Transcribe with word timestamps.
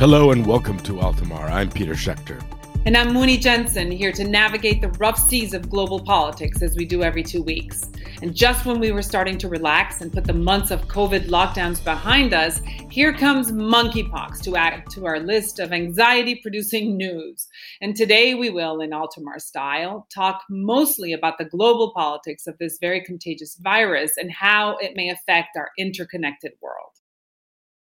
Hello 0.00 0.30
and 0.30 0.46
welcome 0.46 0.78
to 0.78 0.94
Altamar. 0.94 1.50
I'm 1.50 1.68
Peter 1.68 1.92
Schechter. 1.92 2.42
And 2.86 2.96
I'm 2.96 3.12
Muni 3.12 3.36
Jensen, 3.36 3.90
here 3.90 4.12
to 4.12 4.24
navigate 4.24 4.80
the 4.80 4.88
rough 4.92 5.18
seas 5.18 5.52
of 5.52 5.68
global 5.68 6.00
politics 6.00 6.62
as 6.62 6.74
we 6.74 6.86
do 6.86 7.02
every 7.02 7.22
two 7.22 7.42
weeks. 7.42 7.84
And 8.22 8.34
just 8.34 8.64
when 8.64 8.80
we 8.80 8.92
were 8.92 9.02
starting 9.02 9.36
to 9.36 9.48
relax 9.50 10.00
and 10.00 10.10
put 10.10 10.24
the 10.24 10.32
months 10.32 10.70
of 10.70 10.88
COVID 10.88 11.28
lockdowns 11.28 11.84
behind 11.84 12.32
us, 12.32 12.62
here 12.88 13.12
comes 13.12 13.52
monkeypox 13.52 14.40
to 14.44 14.56
add 14.56 14.88
to 14.92 15.04
our 15.04 15.20
list 15.20 15.58
of 15.58 15.70
anxiety 15.70 16.36
producing 16.36 16.96
news. 16.96 17.46
And 17.82 17.94
today 17.94 18.32
we 18.32 18.48
will, 18.48 18.80
in 18.80 18.94
Altamar 18.94 19.38
style, 19.38 20.06
talk 20.14 20.40
mostly 20.48 21.12
about 21.12 21.36
the 21.36 21.44
global 21.44 21.92
politics 21.92 22.46
of 22.46 22.56
this 22.56 22.78
very 22.80 23.02
contagious 23.02 23.58
virus 23.60 24.12
and 24.16 24.32
how 24.32 24.78
it 24.78 24.96
may 24.96 25.10
affect 25.10 25.58
our 25.58 25.68
interconnected 25.76 26.52
world. 26.62 26.99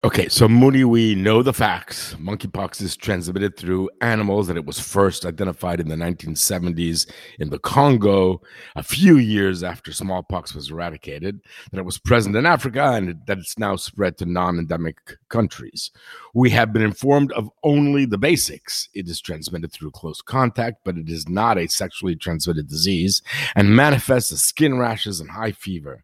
Okay, 0.05 0.29
so 0.29 0.49
Muni, 0.49 0.83
we 0.83 1.15
know 1.15 1.45
the 1.45 1.53
facts. 1.53 2.17
Monkeypox 2.17 2.83
is 2.83 2.97
transmitted 2.97 3.57
through 3.57 3.89
animals, 4.01 4.49
and 4.49 4.59
it 4.59 4.67
was 4.67 4.81
first 4.81 5.25
identified 5.25 5.79
in 5.79 5.87
the 5.87 5.95
1970s 5.95 7.09
in 7.39 7.51
the 7.51 7.61
Congo, 7.61 8.43
a 8.75 8.83
few 8.83 9.19
years 9.19 9.63
after 9.63 9.93
smallpox 9.93 10.57
was 10.57 10.73
eradicated. 10.73 11.41
That 11.71 11.79
it 11.79 11.85
was 11.85 11.99
present 11.99 12.35
in 12.35 12.47
Africa, 12.47 12.83
and 12.83 13.17
that 13.27 13.39
it's 13.39 13.61
now 13.61 13.77
spread 13.77 14.19
to 14.19 14.27
non-endemic 14.27 14.97
countries. 15.29 15.93
We 16.35 16.51
have 16.51 16.73
been 16.73 16.83
informed 16.83 17.31
of 17.35 17.49
only 17.63 18.05
the 18.05 18.19
basics. 18.19 18.89
It 18.95 19.09
is 19.09 19.21
transmitted 19.21 19.71
through 19.71 19.93
close 19.93 20.21
contact, 20.21 20.79
but 20.85 20.97
it 20.97 21.11
is 21.11 21.29
not 21.29 21.59
a 21.59 21.69
sexually 21.69 22.17
transmitted 22.17 22.67
disease, 22.69 23.23
and 23.55 23.77
manifests 23.77 24.33
as 24.33 24.43
skin 24.43 24.81
rashes 24.81 25.21
and 25.21 25.31
high 25.31 25.53
fever. 25.53 26.03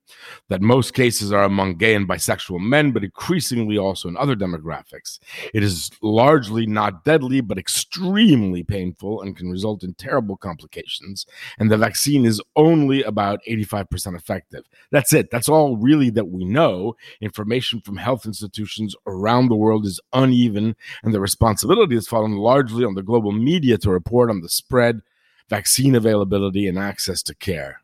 That 0.51 0.63
most 0.63 0.95
cases 0.95 1.33
are 1.33 1.43
among 1.43 1.79
gay 1.79 1.97
and 1.97 2.09
bisexual 2.09 2.61
men, 2.61 2.93
but 2.93 3.03
increasingly 3.03 3.77
also 3.89 4.09
in 4.09 4.17
other 4.17 4.37
demographics. 4.37 5.19
It 5.53 5.63
is 5.63 5.91
largely 6.03 6.67
not 6.67 7.05
deadly, 7.05 7.41
but 7.41 7.59
extremely 7.59 8.63
painful 8.63 9.23
and 9.23 9.37
can 9.37 9.51
result 9.51 9.83
in 9.83 9.95
terrible 9.95 10.37
complications. 10.37 11.27
And 11.59 11.71
the 11.71 11.77
vaccine 11.77 12.25
is 12.25 12.41
only 12.57 13.03
about 13.03 13.41
85% 13.49 14.15
effective. 14.17 14.65
That's 14.91 15.13
it. 15.13 15.31
That's 15.31 15.49
all 15.49 15.77
really 15.77 16.11
that 16.11 16.29
we 16.29 16.45
know. 16.45 16.95
Information 17.21 17.81
from 17.81 17.97
health 17.97 18.27
institutions 18.27 18.95
around 19.07 19.49
the 19.49 19.57
world 19.57 19.87
is 19.87 20.01
uneven, 20.13 20.77
and 21.03 21.15
the 21.15 21.21
responsibility 21.21 21.95
has 21.95 22.07
fallen 22.07 22.37
largely 22.37 22.85
on 22.85 22.95
the 22.95 23.03
global 23.03 23.33
media 23.33 23.79
to 23.79 23.91
report 23.91 24.31
on 24.31 24.41
the 24.41 24.49
spread, 24.49 25.01
vaccine 25.49 25.95
availability, 25.95 26.67
and 26.69 26.79
access 26.79 27.23
to 27.23 27.35
care. 27.35 27.83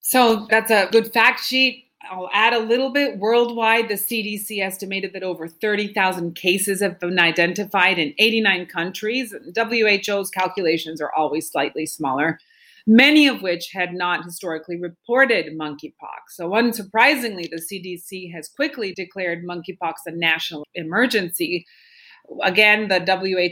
So 0.00 0.46
that's 0.50 0.70
a 0.70 0.88
good 0.92 1.12
fact 1.12 1.42
sheet 1.42 1.83
I'll 2.10 2.30
add 2.32 2.52
a 2.52 2.58
little 2.58 2.90
bit. 2.90 3.18
Worldwide, 3.18 3.88
the 3.88 3.94
CDC 3.94 4.60
estimated 4.60 5.12
that 5.12 5.22
over 5.22 5.48
30,000 5.48 6.34
cases 6.34 6.80
have 6.80 7.00
been 7.00 7.18
identified 7.18 7.98
in 7.98 8.14
89 8.18 8.66
countries. 8.66 9.34
WHO's 9.56 10.30
calculations 10.30 11.00
are 11.00 11.12
always 11.16 11.50
slightly 11.50 11.86
smaller, 11.86 12.38
many 12.86 13.26
of 13.26 13.42
which 13.42 13.70
had 13.72 13.94
not 13.94 14.24
historically 14.24 14.78
reported 14.78 15.58
monkeypox. 15.58 16.30
So, 16.30 16.50
unsurprisingly, 16.50 17.48
the 17.50 17.62
CDC 17.62 18.32
has 18.32 18.48
quickly 18.48 18.92
declared 18.92 19.44
monkeypox 19.44 19.94
a 20.06 20.12
national 20.12 20.66
emergency 20.74 21.66
again, 22.42 22.88
the 22.88 23.00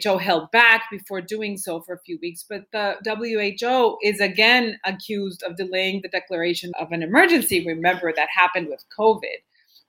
WHO 0.05 0.19
held 0.19 0.51
back 0.51 0.85
before 0.91 1.21
doing 1.21 1.57
so 1.57 1.81
for 1.81 1.95
a 1.95 2.01
few 2.01 2.19
weeks, 2.21 2.45
but 2.49 2.65
the 2.73 2.97
WHO 3.05 3.99
is 4.03 4.21
again 4.21 4.79
accused 4.85 5.43
of 5.43 5.57
delaying 5.57 6.01
the 6.03 6.09
declaration 6.09 6.73
of 6.79 6.93
an 6.93 7.03
emergency. 7.03 7.65
Remember, 7.67 8.13
that 8.15 8.29
happened 8.35 8.69
with 8.69 8.85
COVID. 8.99 9.43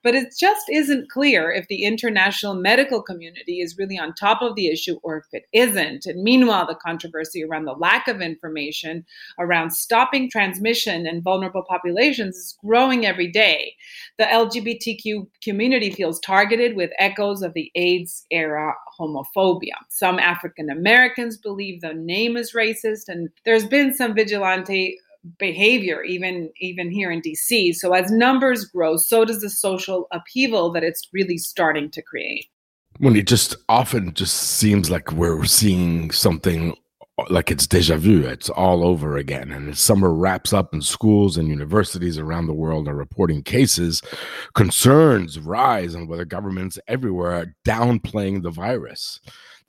But 0.04 0.16
it 0.16 0.34
just 0.38 0.70
isn't 0.70 1.09
clear 1.09 1.52
if 1.52 1.68
the 1.68 1.84
international 1.84 2.56
medical 2.56 3.02
community 3.02 3.62
is 3.62 3.78
really 3.78 3.97
on 3.97 4.14
top 4.14 4.41
of 4.41 4.56
the 4.56 4.68
issue 4.68 5.00
or 5.03 5.18
if 5.18 5.25
it 5.31 5.46
isn't. 5.53 6.06
And 6.06 6.24
meanwhile, 6.24 6.68
the 6.68 6.75
controversy 6.75 7.44
around 7.44 7.66
the 7.66 7.74
lack 7.74 8.08
of 8.08 8.22
information 8.22 9.06
around 9.40 9.72
stopping 9.72 10.30
transmission 10.30 11.08
in 11.08 11.22
vulnerable 11.22 11.63
populations 11.63 12.36
is 12.36 12.58
growing 12.63 13.06
every 13.06 13.31
day. 13.31 13.75
The 14.18 14.25
LGBTQ 14.25 15.28
community 15.44 15.90
feels 15.90 16.19
targeted 16.19 16.75
with 16.75 16.92
echoes 17.00 17.42
of 17.42 17.53
the 17.53 17.72
AIDS 17.75 18.25
era 18.30 18.74
homophobia. 19.00 19.75
Some 19.90 20.19
African 20.19 20.69
Americans 20.69 21.38
believe 21.38 21.81
the 21.81 21.94
name 21.94 22.38
is 22.38 22.53
racist, 22.53 23.08
and 23.08 23.30
there's 23.46 23.66
been 23.66 23.94
some 23.94 24.13
vigilante 24.13 24.97
behavior 25.38 26.03
even 26.03 26.51
even 26.57 26.91
here 26.91 27.11
in 27.11 27.22
DC. 27.22 27.75
So 27.75 27.94
as 27.94 28.11
numbers 28.11 28.66
grow, 28.66 28.97
so 28.97 29.25
does 29.25 29.41
the 29.41 29.50
social 29.50 30.07
upheaval 30.11 30.72
that 30.73 30.84
it's 30.84 31.07
really 31.13 31.38
starting 31.38 31.89
to 31.91 32.01
create. 32.01 32.47
When 33.00 33.16
it 33.16 33.28
just 33.28 33.56
often 33.69 34.13
just 34.13 34.35
seems 34.35 34.91
like 34.91 35.12
we're 35.12 35.45
seeing 35.45 36.12
something 36.12 36.75
like 37.29 37.51
it's 37.51 37.67
deja 37.67 37.97
vu. 37.97 38.25
It's 38.25 38.50
all 38.50 38.83
over 38.83 39.17
again. 39.17 39.51
And 39.51 39.69
as 39.69 39.79
summer 39.79 40.12
wraps 40.12 40.51
up 40.51 40.73
and 40.73 40.83
schools 40.83 41.38
and 41.38 41.47
universities 41.47 42.17
around 42.17 42.47
the 42.47 42.53
world 42.53 42.88
are 42.88 42.95
reporting 42.95 43.44
cases, 43.44 44.01
concerns 44.56 45.39
rise 45.39 45.95
on 45.95 46.07
whether 46.07 46.25
governments 46.25 46.79
everywhere 46.88 47.33
are 47.33 47.56
downplaying 47.66 48.41
the 48.41 48.50
virus. 48.50 49.19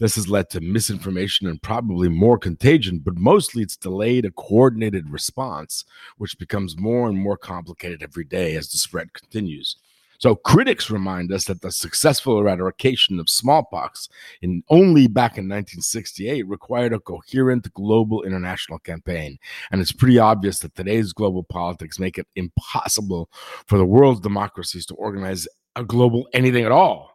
This 0.05 0.17
has 0.17 0.29
led 0.29 0.51
to 0.51 0.61
misinformation 0.61 1.47
and 1.47 1.63
probably 1.63 2.11
more 2.11 2.37
contagion, 2.37 2.99
but 2.99 3.17
mostly 3.17 3.63
it's 3.63 3.75
delayed 3.75 4.27
a 4.27 4.31
coordinated 4.31 5.09
response, 5.09 5.87
which 6.19 6.39
becomes 6.39 6.77
more 6.77 7.09
and 7.09 7.17
more 7.17 7.39
complicated 7.39 8.03
every 8.03 8.25
day 8.25 8.55
as 8.55 8.71
the 8.71 8.77
spread 8.77 9.15
continues. 9.15 9.77
So 10.19 10.35
critics 10.35 10.91
remind 10.91 11.33
us 11.33 11.47
that 11.47 11.63
the 11.63 11.73
successful 11.73 12.39
eradication 12.39 13.19
of 13.19 13.31
smallpox 13.31 14.11
in 14.43 14.63
only 14.69 15.07
back 15.07 15.39
in 15.39 15.49
1968 15.49 16.47
required 16.47 16.93
a 16.93 17.01
coherent 17.01 17.73
global 17.73 18.25
international 18.25 18.81
campaign. 18.81 19.39
And 19.71 19.81
it's 19.81 19.91
pretty 19.91 20.19
obvious 20.19 20.59
that 20.59 20.75
today's 20.75 21.15
global 21.15 21.45
politics 21.45 21.99
make 21.99 22.19
it 22.19 22.27
impossible 22.37 23.31
for 23.67 23.79
the 23.79 23.87
world's 23.87 24.21
democracies 24.21 24.85
to 24.85 24.95
organize 24.97 25.49
a 25.77 25.83
global 25.83 26.29
anything 26.35 26.67
at 26.67 26.73
all 26.73 27.14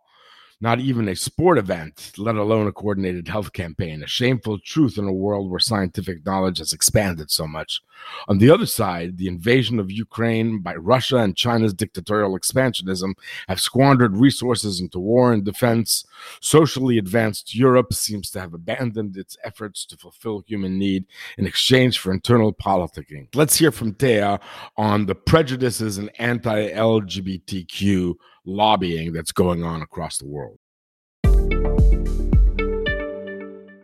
not 0.61 0.79
even 0.81 1.07
a 1.07 1.15
sport 1.15 1.57
event, 1.57 2.11
let 2.17 2.35
alone 2.35 2.67
a 2.67 2.71
coordinated 2.71 3.29
health 3.29 3.53
campaign. 3.53 4.03
A 4.03 4.07
shameful 4.07 4.59
truth 4.59 4.97
in 4.97 5.05
a 5.05 5.13
world 5.13 5.49
where 5.49 5.59
scientific 5.59 6.25
knowledge 6.25 6.57
has 6.57 6.73
expanded 6.73 7.31
so 7.31 7.47
much. 7.47 7.81
On 8.27 8.39
the 8.39 8.49
other 8.49 8.65
side, 8.65 9.17
the 9.17 9.27
invasion 9.27 9.79
of 9.79 9.89
Ukraine 9.89 10.59
by 10.59 10.75
Russia 10.75 11.17
and 11.17 11.35
China's 11.35 11.73
dictatorial 11.73 12.37
expansionism 12.37 13.13
have 13.47 13.61
squandered 13.61 14.17
resources 14.17 14.81
into 14.81 14.99
war 14.99 15.31
and 15.31 15.45
defense. 15.45 16.05
Socially 16.41 16.97
advanced 16.97 17.55
Europe 17.55 17.93
seems 17.93 18.29
to 18.31 18.41
have 18.41 18.53
abandoned 18.53 19.15
its 19.15 19.37
efforts 19.45 19.85
to 19.85 19.97
fulfill 19.97 20.43
human 20.45 20.77
need 20.77 21.05
in 21.37 21.45
exchange 21.45 21.99
for 21.99 22.11
internal 22.11 22.53
politicking. 22.53 23.27
Let's 23.33 23.57
hear 23.57 23.71
from 23.71 23.93
Thea 23.93 24.41
on 24.75 25.05
the 25.05 25.15
prejudices 25.15 25.97
and 25.97 26.11
anti 26.19 26.69
LGBTQ 26.71 28.15
lobbying 28.45 29.13
that's 29.13 29.31
going 29.31 29.63
on 29.63 29.81
across 29.81 30.17
the 30.17 30.27
world. 30.27 30.57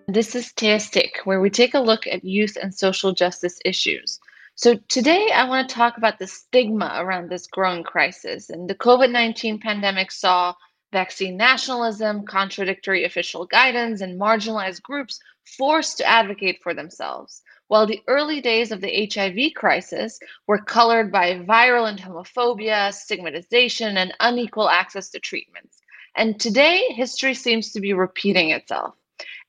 This 0.07 0.33
is 0.35 0.51
Thea 0.51 0.79
Stick, 0.79 1.19
where 1.25 1.41
we 1.41 1.49
take 1.49 1.73
a 1.73 1.79
look 1.79 2.07
at 2.07 2.23
youth 2.23 2.57
and 2.61 2.73
social 2.73 3.11
justice 3.11 3.59
issues. 3.65 4.19
So, 4.55 4.75
today 4.88 5.29
I 5.33 5.49
want 5.49 5.67
to 5.67 5.75
talk 5.75 5.97
about 5.97 6.19
the 6.19 6.27
stigma 6.27 6.94
around 6.95 7.29
this 7.29 7.47
growing 7.47 7.83
crisis. 7.83 8.49
And 8.49 8.69
the 8.69 8.75
COVID 8.75 9.11
19 9.11 9.59
pandemic 9.59 10.11
saw 10.11 10.53
vaccine 10.94 11.35
nationalism, 11.35 12.25
contradictory 12.25 13.03
official 13.03 13.45
guidance, 13.45 13.99
and 13.99 14.17
marginalized 14.17 14.81
groups 14.81 15.19
forced 15.57 15.97
to 15.97 16.05
advocate 16.05 16.59
for 16.63 16.73
themselves. 16.73 17.41
While 17.67 17.87
the 17.87 18.01
early 18.07 18.41
days 18.41 18.71
of 18.71 18.79
the 18.79 19.09
HIV 19.11 19.56
crisis 19.56 20.19
were 20.45 20.59
colored 20.59 21.12
by 21.12 21.39
virulent 21.39 22.00
homophobia, 22.00 22.94
stigmatization, 22.94 23.97
and 23.97 24.13
unequal 24.19 24.69
access 24.69 25.09
to 25.09 25.19
treatments. 25.19 25.81
And 26.15 26.39
today, 26.39 26.94
history 26.94 27.33
seems 27.33 27.71
to 27.71 27.79
be 27.79 27.94
repeating 27.94 28.51
itself. 28.51 28.95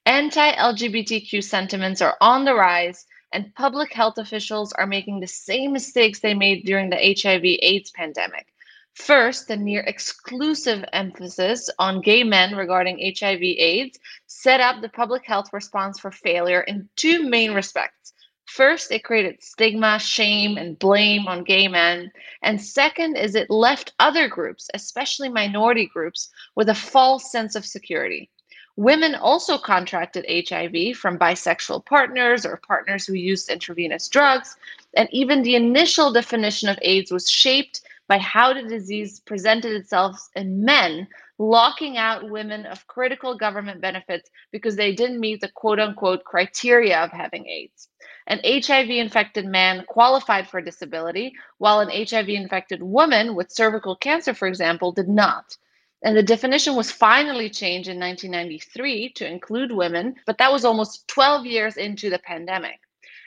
Anti 0.07 0.53
LGBTQ 0.53 1.45
sentiments 1.45 2.01
are 2.01 2.17
on 2.21 2.45
the 2.47 2.55
rise, 2.55 3.07
and 3.33 3.55
public 3.55 3.93
health 3.93 4.17
officials 4.17 4.73
are 4.73 4.87
making 4.87 5.21
the 5.21 5.27
same 5.27 5.73
mistakes 5.73 6.21
they 6.21 6.33
made 6.33 6.65
during 6.65 6.89
the 6.89 7.17
HIV 7.21 7.45
AIDS 7.45 7.91
pandemic. 7.91 8.47
First, 8.97 9.47
the 9.47 9.59
near 9.59 9.83
exclusive 9.83 10.83
emphasis 10.95 11.69
on 11.79 12.01
gay 12.01 12.25
men 12.25 12.57
regarding 12.57 13.15
HIV 13.17 13.43
AIDS 13.43 13.99
set 14.27 14.59
up 14.59 14.81
the 14.81 14.89
public 14.89 15.27
health 15.27 15.53
response 15.53 16.01
for 16.01 16.11
failure 16.11 16.63
in 16.63 16.89
two 16.97 17.23
main 17.29 17.53
respects. 17.53 18.15
First, 18.47 18.91
it 18.91 19.05
created 19.05 19.43
stigma, 19.43 19.99
shame, 19.99 20.57
and 20.57 20.79
blame 20.79 21.29
on 21.29 21.45
gay 21.45 21.69
men. 21.69 22.11
And 22.43 22.61
second, 22.61 23.19
is 23.19 23.35
it 23.35 23.51
left 23.51 23.93
other 23.99 24.29
groups, 24.29 24.71
especially 24.73 25.29
minority 25.29 25.87
groups, 25.87 26.31
with 26.55 26.71
a 26.71 26.75
false 26.75 27.31
sense 27.31 27.55
of 27.55 27.67
security. 27.67 28.31
Women 28.77 29.15
also 29.15 29.59
contracted 29.59 30.25
HIV 30.49 30.97
from 30.97 31.19
bisexual 31.19 31.85
partners 31.85 32.47
or 32.47 32.63
partners 32.67 33.07
who 33.07 33.13
used 33.13 33.51
intravenous 33.51 34.09
drugs. 34.09 34.57
And 34.95 35.09
even 35.13 35.43
the 35.43 35.55
initial 35.55 36.13
definition 36.13 36.71
of 36.71 36.79
AIDS 36.81 37.13
was 37.13 37.29
shaped 37.29 37.83
by 38.09 38.19
how 38.19 38.53
the 38.53 38.63
disease 38.63 39.21
presented 39.21 39.73
itself 39.73 40.29
in 40.35 40.65
men, 40.65 41.09
locking 41.39 41.97
out 41.97 42.31
women 42.31 42.67
of 42.67 42.87
critical 42.87 43.37
government 43.37 43.81
benefits 43.81 44.31
because 44.53 44.77
they 44.77 44.95
didn't 44.95 45.21
meet 45.21 45.41
the 45.41 45.51
quote 45.55 45.81
unquote 45.81 46.25
criteria 46.25 46.99
of 46.99 47.11
having 47.11 47.47
AIDS. 47.47 47.89
An 48.29 48.41
HIV 48.45 48.91
infected 48.91 49.47
man 49.47 49.85
qualified 49.87 50.49
for 50.49 50.61
disability, 50.61 51.33
while 51.59 51.81
an 51.81 51.91
HIV 51.91 52.29
infected 52.29 52.83
woman 52.83 53.35
with 53.35 53.53
cervical 53.53 53.97
cancer, 53.97 54.35
for 54.35 54.49
example, 54.49 54.93
did 54.93 55.09
not. 55.09 55.57
And 56.03 56.17
the 56.17 56.23
definition 56.23 56.77
was 56.77 56.91
finally 56.91 57.51
changed 57.51 57.89
in 57.89 57.99
1993 57.99 59.13
to 59.15 59.27
include 59.27 59.73
women, 59.73 60.15
but 60.27 60.39
that 60.39 60.53
was 60.53 60.65
almost 60.65 61.09
12 61.09 61.47
years 61.47 61.77
into 61.77 62.11
the 62.11 62.19
pandemic. 62.19 62.81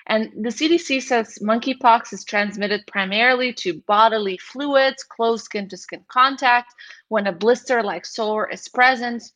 And 0.09 0.31
the 0.43 0.49
CDC 0.49 1.03
says 1.03 1.37
monkeypox 1.39 2.13
is 2.13 2.25
transmitted 2.25 2.87
primarily 2.87 3.53
to 3.53 3.79
bodily 3.81 4.37
fluids, 4.39 5.03
close 5.03 5.43
skin 5.43 5.69
to 5.69 5.77
skin 5.77 6.03
contact, 6.07 6.73
when 7.09 7.27
a 7.27 7.31
blister 7.31 7.83
like 7.83 8.07
sore 8.07 8.49
is 8.49 8.67
present, 8.67 9.31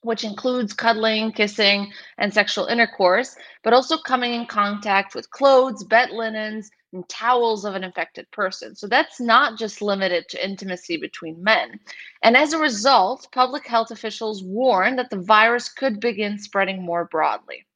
which 0.00 0.24
includes 0.24 0.72
cuddling, 0.72 1.30
kissing, 1.32 1.92
and 2.16 2.32
sexual 2.32 2.66
intercourse, 2.66 3.36
but 3.62 3.74
also 3.74 3.98
coming 3.98 4.32
in 4.32 4.46
contact 4.46 5.14
with 5.14 5.30
clothes, 5.30 5.84
bed 5.84 6.08
linens, 6.10 6.70
and 6.94 7.06
towels 7.10 7.66
of 7.66 7.74
an 7.74 7.84
infected 7.84 8.30
person. 8.30 8.74
So 8.74 8.86
that's 8.86 9.20
not 9.20 9.58
just 9.58 9.82
limited 9.82 10.30
to 10.30 10.42
intimacy 10.42 10.96
between 10.96 11.42
men. 11.44 11.78
And 12.22 12.34
as 12.34 12.54
a 12.54 12.58
result, 12.58 13.28
public 13.32 13.66
health 13.66 13.90
officials 13.90 14.42
warn 14.42 14.96
that 14.96 15.10
the 15.10 15.20
virus 15.20 15.68
could 15.68 16.00
begin 16.00 16.38
spreading 16.38 16.82
more 16.82 17.04
broadly. 17.04 17.66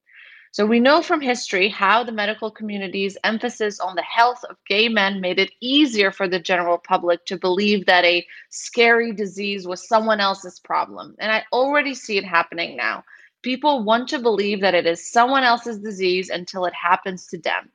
So 0.51 0.65
we 0.65 0.81
know 0.81 1.03
from 1.03 1.21
history 1.21 1.69
how 1.69 2.03
the 2.03 2.13
medical 2.13 2.51
community's 2.51 3.19
emphasis 3.23 3.79
on 3.81 3.95
the 3.97 4.03
health 4.03 4.43
of 4.49 4.57
gay 4.67 4.89
men 4.89 5.21
made 5.21 5.39
it 5.39 5.53
easier 5.61 6.11
for 6.11 6.27
the 6.27 6.41
general 6.41 6.79
public 6.79 7.25
to 7.27 7.37
believe 7.37 7.87
that 7.87 8.05
a 8.05 8.27
scary 8.49 9.13
disease 9.13 9.67
was 9.67 9.87
someone 9.87 10.21
else's 10.21 10.59
problem. 10.59 11.15
And 11.19 11.31
I 11.31 11.45
already 11.53 11.95
see 11.95 12.17
it 12.17 12.25
happening 12.25 12.77
now. 12.77 13.05
People 13.43 13.85
want 13.85 14.09
to 14.09 14.19
believe 14.19 14.61
that 14.63 14.75
it 14.75 14.87
is 14.87 15.13
someone 15.13 15.45
else's 15.45 15.79
disease 15.79 16.31
until 16.31 16.65
it 16.65 16.75
happens 16.75 17.27
to 17.29 17.39
them. 17.39 17.71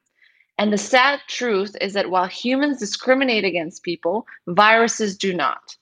And 0.57 0.71
the 0.73 0.77
sad 0.77 1.21
truth 1.27 1.75
is 1.79 1.93
that 1.93 2.09
while 2.09 2.27
humans 2.27 2.79
discriminate 2.79 3.45
against 3.45 3.83
people, 3.83 4.27
viruses 4.47 5.17
do 5.17 5.33
not. 5.33 5.77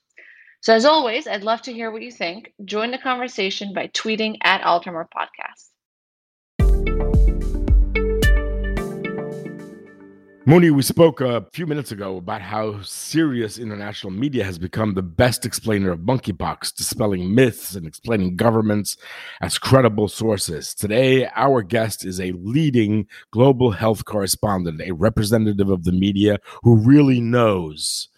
So, 0.61 0.75
as 0.75 0.85
always, 0.85 1.27
I'd 1.27 1.43
love 1.43 1.63
to 1.63 1.73
hear 1.73 1.89
what 1.89 2.03
you 2.03 2.11
think. 2.11 2.53
Join 2.63 2.91
the 2.91 2.99
conversation 2.99 3.73
by 3.73 3.87
tweeting 3.87 4.37
at 4.43 4.61
Altamar 4.61 5.07
Podcast. 5.09 5.70
Muni, 10.43 10.71
we 10.71 10.81
spoke 10.81 11.21
a 11.21 11.45
few 11.53 11.67
minutes 11.67 11.91
ago 11.91 12.17
about 12.17 12.41
how 12.41 12.81
serious 12.81 13.59
international 13.59 14.11
media 14.11 14.43
has 14.43 14.57
become 14.57 14.95
the 14.95 15.03
best 15.03 15.45
explainer 15.45 15.91
of 15.91 15.99
monkeypox, 15.99 16.73
dispelling 16.73 17.35
myths 17.35 17.75
and 17.75 17.85
explaining 17.85 18.35
governments 18.35 18.97
as 19.41 19.59
credible 19.59 20.07
sources. 20.07 20.73
Today, 20.73 21.29
our 21.35 21.61
guest 21.61 22.03
is 22.03 22.19
a 22.19 22.31
leading 22.31 23.05
global 23.29 23.69
health 23.69 24.03
correspondent, 24.05 24.81
a 24.81 24.93
representative 24.93 25.69
of 25.69 25.83
the 25.83 25.91
media 25.91 26.39
who 26.63 26.75
really 26.75 27.21
knows. 27.21 28.09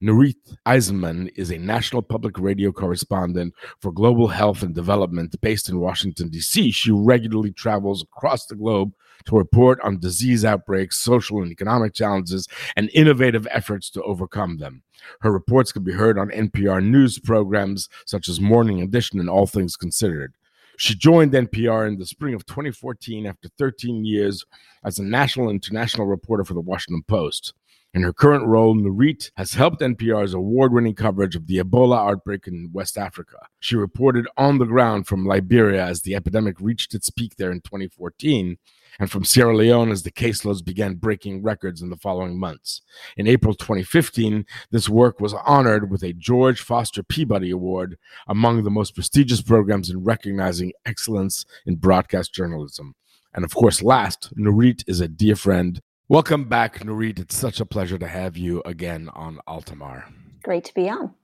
Nurith 0.00 0.56
Aizenman 0.66 1.30
is 1.34 1.50
a 1.50 1.58
national 1.58 2.02
public 2.02 2.38
radio 2.38 2.70
correspondent 2.70 3.52
for 3.80 3.90
global 3.90 4.28
health 4.28 4.62
and 4.62 4.76
development 4.76 5.34
based 5.40 5.68
in 5.68 5.80
Washington, 5.80 6.28
D.C. 6.28 6.70
She 6.70 6.92
regularly 6.92 7.52
travels 7.52 8.04
across 8.04 8.46
the 8.46 8.54
globe 8.54 8.92
to 9.26 9.36
report 9.36 9.80
on 9.82 9.98
disease 9.98 10.44
outbreaks, 10.44 10.98
social 10.98 11.42
and 11.42 11.50
economic 11.50 11.94
challenges, 11.94 12.48
and 12.76 12.90
innovative 12.94 13.46
efforts 13.50 13.90
to 13.90 14.02
overcome 14.02 14.58
them. 14.58 14.82
Her 15.20 15.32
reports 15.32 15.72
can 15.72 15.84
be 15.84 15.92
heard 15.92 16.18
on 16.18 16.30
NPR 16.30 16.84
news 16.84 17.18
programs 17.18 17.88
such 18.06 18.28
as 18.28 18.40
Morning 18.40 18.80
Edition 18.80 19.20
and 19.20 19.28
All 19.28 19.46
Things 19.46 19.76
Considered. 19.76 20.34
She 20.76 20.94
joined 20.94 21.32
NPR 21.32 21.86
in 21.86 21.98
the 21.98 22.06
spring 22.06 22.34
of 22.34 22.46
2014 22.46 23.26
after 23.26 23.48
13 23.58 24.04
years 24.04 24.44
as 24.82 24.98
a 24.98 25.04
national 25.04 25.48
and 25.48 25.56
international 25.56 26.06
reporter 26.06 26.44
for 26.44 26.54
the 26.54 26.60
Washington 26.60 27.04
Post. 27.06 27.54
In 27.94 28.02
her 28.02 28.12
current 28.12 28.44
role, 28.44 28.74
Nurith 28.74 29.30
has 29.36 29.54
helped 29.54 29.80
NPR's 29.80 30.34
award 30.34 30.72
winning 30.72 30.96
coverage 30.96 31.36
of 31.36 31.46
the 31.46 31.58
Ebola 31.58 32.10
outbreak 32.10 32.48
in 32.48 32.70
West 32.72 32.98
Africa. 32.98 33.36
She 33.60 33.76
reported 33.76 34.26
on 34.36 34.58
the 34.58 34.64
ground 34.64 35.06
from 35.06 35.24
Liberia 35.24 35.86
as 35.86 36.02
the 36.02 36.16
epidemic 36.16 36.56
reached 36.58 36.92
its 36.92 37.08
peak 37.08 37.36
there 37.36 37.52
in 37.52 37.60
2014 37.60 38.58
and 38.98 39.10
from 39.10 39.24
Sierra 39.24 39.56
Leone 39.56 39.90
as 39.90 40.02
the 40.02 40.10
caseloads 40.10 40.64
began 40.64 40.94
breaking 40.94 41.42
records 41.42 41.82
in 41.82 41.90
the 41.90 41.96
following 41.96 42.38
months. 42.38 42.82
In 43.16 43.26
April 43.26 43.54
2015, 43.54 44.46
this 44.70 44.88
work 44.88 45.20
was 45.20 45.34
honored 45.46 45.90
with 45.90 46.02
a 46.02 46.12
George 46.12 46.60
Foster 46.60 47.02
Peabody 47.02 47.50
Award, 47.50 47.98
among 48.28 48.62
the 48.62 48.70
most 48.70 48.94
prestigious 48.94 49.42
programs 49.42 49.90
in 49.90 50.04
recognizing 50.04 50.72
excellence 50.86 51.44
in 51.66 51.76
broadcast 51.76 52.34
journalism. 52.34 52.94
And 53.34 53.44
of 53.44 53.54
course, 53.54 53.82
last, 53.82 54.34
Nurith 54.36 54.84
is 54.86 55.00
a 55.00 55.08
dear 55.08 55.36
friend. 55.36 55.80
Welcome 56.08 56.48
back, 56.48 56.80
Nurith. 56.80 57.18
It's 57.18 57.36
such 57.36 57.60
a 57.60 57.66
pleasure 57.66 57.98
to 57.98 58.06
have 58.06 58.36
you 58.36 58.62
again 58.64 59.08
on 59.14 59.40
Altamar. 59.48 60.04
Great 60.42 60.64
to 60.64 60.74
be 60.74 60.88
on. 60.88 61.14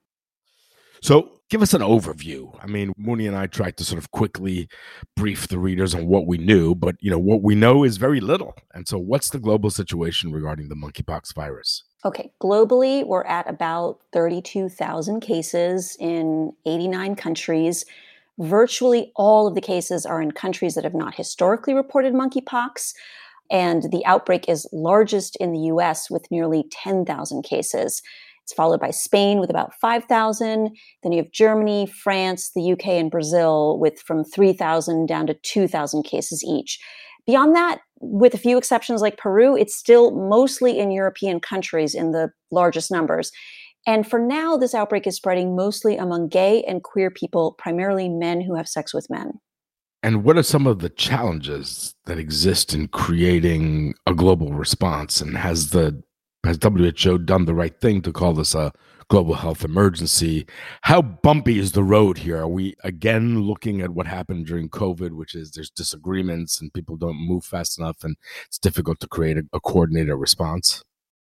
So, 1.02 1.40
give 1.48 1.62
us 1.62 1.74
an 1.74 1.82
overview. 1.82 2.56
I 2.62 2.66
mean, 2.66 2.92
Muni 2.96 3.26
and 3.26 3.36
I 3.36 3.46
tried 3.46 3.76
to 3.78 3.84
sort 3.84 3.98
of 3.98 4.10
quickly 4.10 4.68
brief 5.16 5.48
the 5.48 5.58
readers 5.58 5.94
on 5.94 6.06
what 6.06 6.26
we 6.26 6.38
knew, 6.38 6.74
but 6.74 6.96
you 7.00 7.10
know 7.10 7.18
what 7.18 7.42
we 7.42 7.54
know 7.54 7.84
is 7.84 7.96
very 7.96 8.20
little. 8.20 8.54
And 8.74 8.86
so, 8.86 8.98
what's 8.98 9.30
the 9.30 9.38
global 9.38 9.70
situation 9.70 10.32
regarding 10.32 10.68
the 10.68 10.74
monkeypox 10.74 11.34
virus? 11.34 11.84
Okay, 12.04 12.32
globally, 12.42 13.06
we're 13.06 13.24
at 13.24 13.48
about 13.48 14.00
32,000 14.12 15.20
cases 15.20 15.96
in 16.00 16.52
89 16.64 17.14
countries. 17.14 17.84
Virtually 18.38 19.12
all 19.16 19.46
of 19.46 19.54
the 19.54 19.60
cases 19.60 20.06
are 20.06 20.22
in 20.22 20.30
countries 20.30 20.74
that 20.74 20.84
have 20.84 20.94
not 20.94 21.14
historically 21.14 21.74
reported 21.74 22.14
monkeypox. 22.14 22.94
And 23.50 23.90
the 23.90 24.06
outbreak 24.06 24.48
is 24.48 24.66
largest 24.72 25.36
in 25.36 25.52
the 25.52 25.60
US 25.72 26.08
with 26.08 26.30
nearly 26.30 26.64
10,000 26.70 27.42
cases. 27.42 28.00
It's 28.50 28.56
followed 28.56 28.80
by 28.80 28.90
Spain 28.90 29.38
with 29.38 29.48
about 29.48 29.72
5,000. 29.80 30.76
Then 31.04 31.12
you 31.12 31.22
have 31.22 31.30
Germany, 31.30 31.86
France, 31.86 32.50
the 32.52 32.72
UK, 32.72 32.88
and 32.88 33.08
Brazil 33.08 33.78
with 33.78 34.00
from 34.00 34.24
3,000 34.24 35.06
down 35.06 35.28
to 35.28 35.34
2,000 35.34 36.02
cases 36.02 36.42
each. 36.44 36.80
Beyond 37.26 37.54
that, 37.54 37.78
with 38.00 38.34
a 38.34 38.38
few 38.38 38.58
exceptions 38.58 39.02
like 39.02 39.18
Peru, 39.18 39.56
it's 39.56 39.76
still 39.76 40.10
mostly 40.10 40.80
in 40.80 40.90
European 40.90 41.38
countries 41.38 41.94
in 41.94 42.10
the 42.10 42.30
largest 42.50 42.90
numbers. 42.90 43.30
And 43.86 44.04
for 44.04 44.18
now, 44.18 44.56
this 44.56 44.74
outbreak 44.74 45.06
is 45.06 45.14
spreading 45.14 45.54
mostly 45.54 45.96
among 45.96 46.28
gay 46.28 46.64
and 46.64 46.82
queer 46.82 47.08
people, 47.08 47.54
primarily 47.56 48.08
men 48.08 48.40
who 48.40 48.56
have 48.56 48.66
sex 48.66 48.92
with 48.92 49.08
men. 49.08 49.34
And 50.02 50.24
what 50.24 50.36
are 50.36 50.42
some 50.42 50.66
of 50.66 50.80
the 50.80 50.88
challenges 50.88 51.94
that 52.06 52.18
exist 52.18 52.74
in 52.74 52.88
creating 52.88 53.94
a 54.08 54.14
global 54.14 54.54
response? 54.54 55.20
And 55.20 55.36
has 55.36 55.70
the 55.70 56.02
has 56.44 56.58
WHO 56.62 57.18
done 57.18 57.44
the 57.44 57.54
right 57.54 57.78
thing 57.80 58.02
to 58.02 58.12
call 58.12 58.32
this 58.32 58.54
a 58.54 58.72
global 59.08 59.34
health 59.34 59.64
emergency? 59.64 60.46
How 60.82 61.02
bumpy 61.02 61.58
is 61.58 61.72
the 61.72 61.84
road 61.84 62.18
here? 62.18 62.38
Are 62.38 62.48
we 62.48 62.74
again 62.82 63.42
looking 63.42 63.80
at 63.80 63.90
what 63.90 64.06
happened 64.06 64.46
during 64.46 64.70
COVID, 64.70 65.12
which 65.12 65.34
is 65.34 65.50
there's 65.50 65.70
disagreements 65.70 66.60
and 66.60 66.72
people 66.72 66.96
don't 66.96 67.16
move 67.16 67.44
fast 67.44 67.78
enough 67.78 68.02
and 68.04 68.16
it's 68.46 68.58
difficult 68.58 69.00
to 69.00 69.08
create 69.08 69.36
a, 69.36 69.42
a 69.52 69.60
coordinated 69.60 70.14
response? 70.16 70.82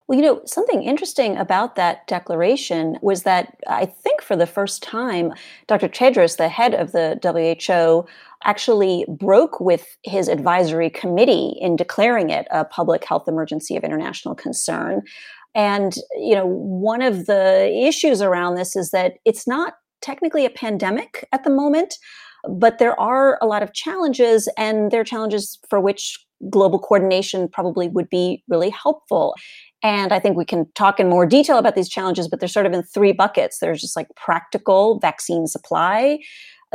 Well, 0.07 0.19
you 0.19 0.25
know, 0.25 0.43
something 0.45 0.83
interesting 0.83 1.37
about 1.39 1.77
that 1.77 2.07
declaration 2.07 2.99
was 3.01 3.23
that 3.23 3.57
I 3.67 3.87
think 3.87 4.21
for 4.21 4.37
the 4.37 4.47
first 4.47 4.83
time, 4.83 5.33
Dr. 5.67 5.89
Tedros, 5.89 6.37
the 6.37 6.49
head 6.51 6.75
of 6.75 6.93
the 6.93 7.19
WHO, 7.23 8.07
actually 8.45 9.07
broke 9.09 9.61
with 9.61 9.97
his 10.03 10.29
advisory 10.29 10.91
committee 10.91 11.57
in 11.61 11.77
declaring 11.77 12.31
it 12.31 12.47
a 12.51 12.65
public 12.65 13.05
health 13.05 13.27
emergency 13.27 13.77
of 13.77 13.85
international 13.85 14.35
concern. 14.35 15.03
And, 15.55 15.95
you 16.17 16.35
know, 16.35 16.47
one 16.47 17.03
of 17.03 17.27
the 17.27 17.71
issues 17.87 18.21
around 18.21 18.57
this 18.57 18.77
is 18.77 18.91
that 18.91 19.15
it's 19.25 19.47
not 19.47 19.75
technically 20.03 20.45
a 20.45 20.51
pandemic 20.51 21.27
at 21.33 21.45
the 21.45 21.51
moment, 21.51 21.95
but 22.49 22.79
there 22.79 22.99
are 23.01 23.39
a 23.41 23.47
lot 23.47 23.63
of 23.63 23.73
challenges, 23.73 24.49
and 24.59 24.91
there 24.91 25.01
are 25.01 25.05
challenges 25.05 25.59
for 25.71 25.81
which 25.81 26.19
global 26.51 26.79
coordination 26.79 27.49
probably 27.49 27.89
would 27.89 28.11
be 28.11 28.43
really 28.49 28.69
helpful. 28.69 29.35
And 29.83 30.13
I 30.13 30.19
think 30.19 30.37
we 30.37 30.45
can 30.45 30.67
talk 30.75 30.99
in 31.01 31.09
more 31.09 31.25
detail 31.25 31.57
about 31.59 31.75
these 31.75 31.89
challenges, 31.89 32.29
but 32.29 32.41
they're 32.41 32.49
sort 32.49 32.67
of 32.67 32.73
in 32.73 32.83
three 32.83 33.13
buckets. 33.13 33.59
There's 33.61 33.81
just 33.81 33.97
like 33.97 34.09
practical 34.17 34.99
vaccine 34.99 35.47
supply. 35.47 36.19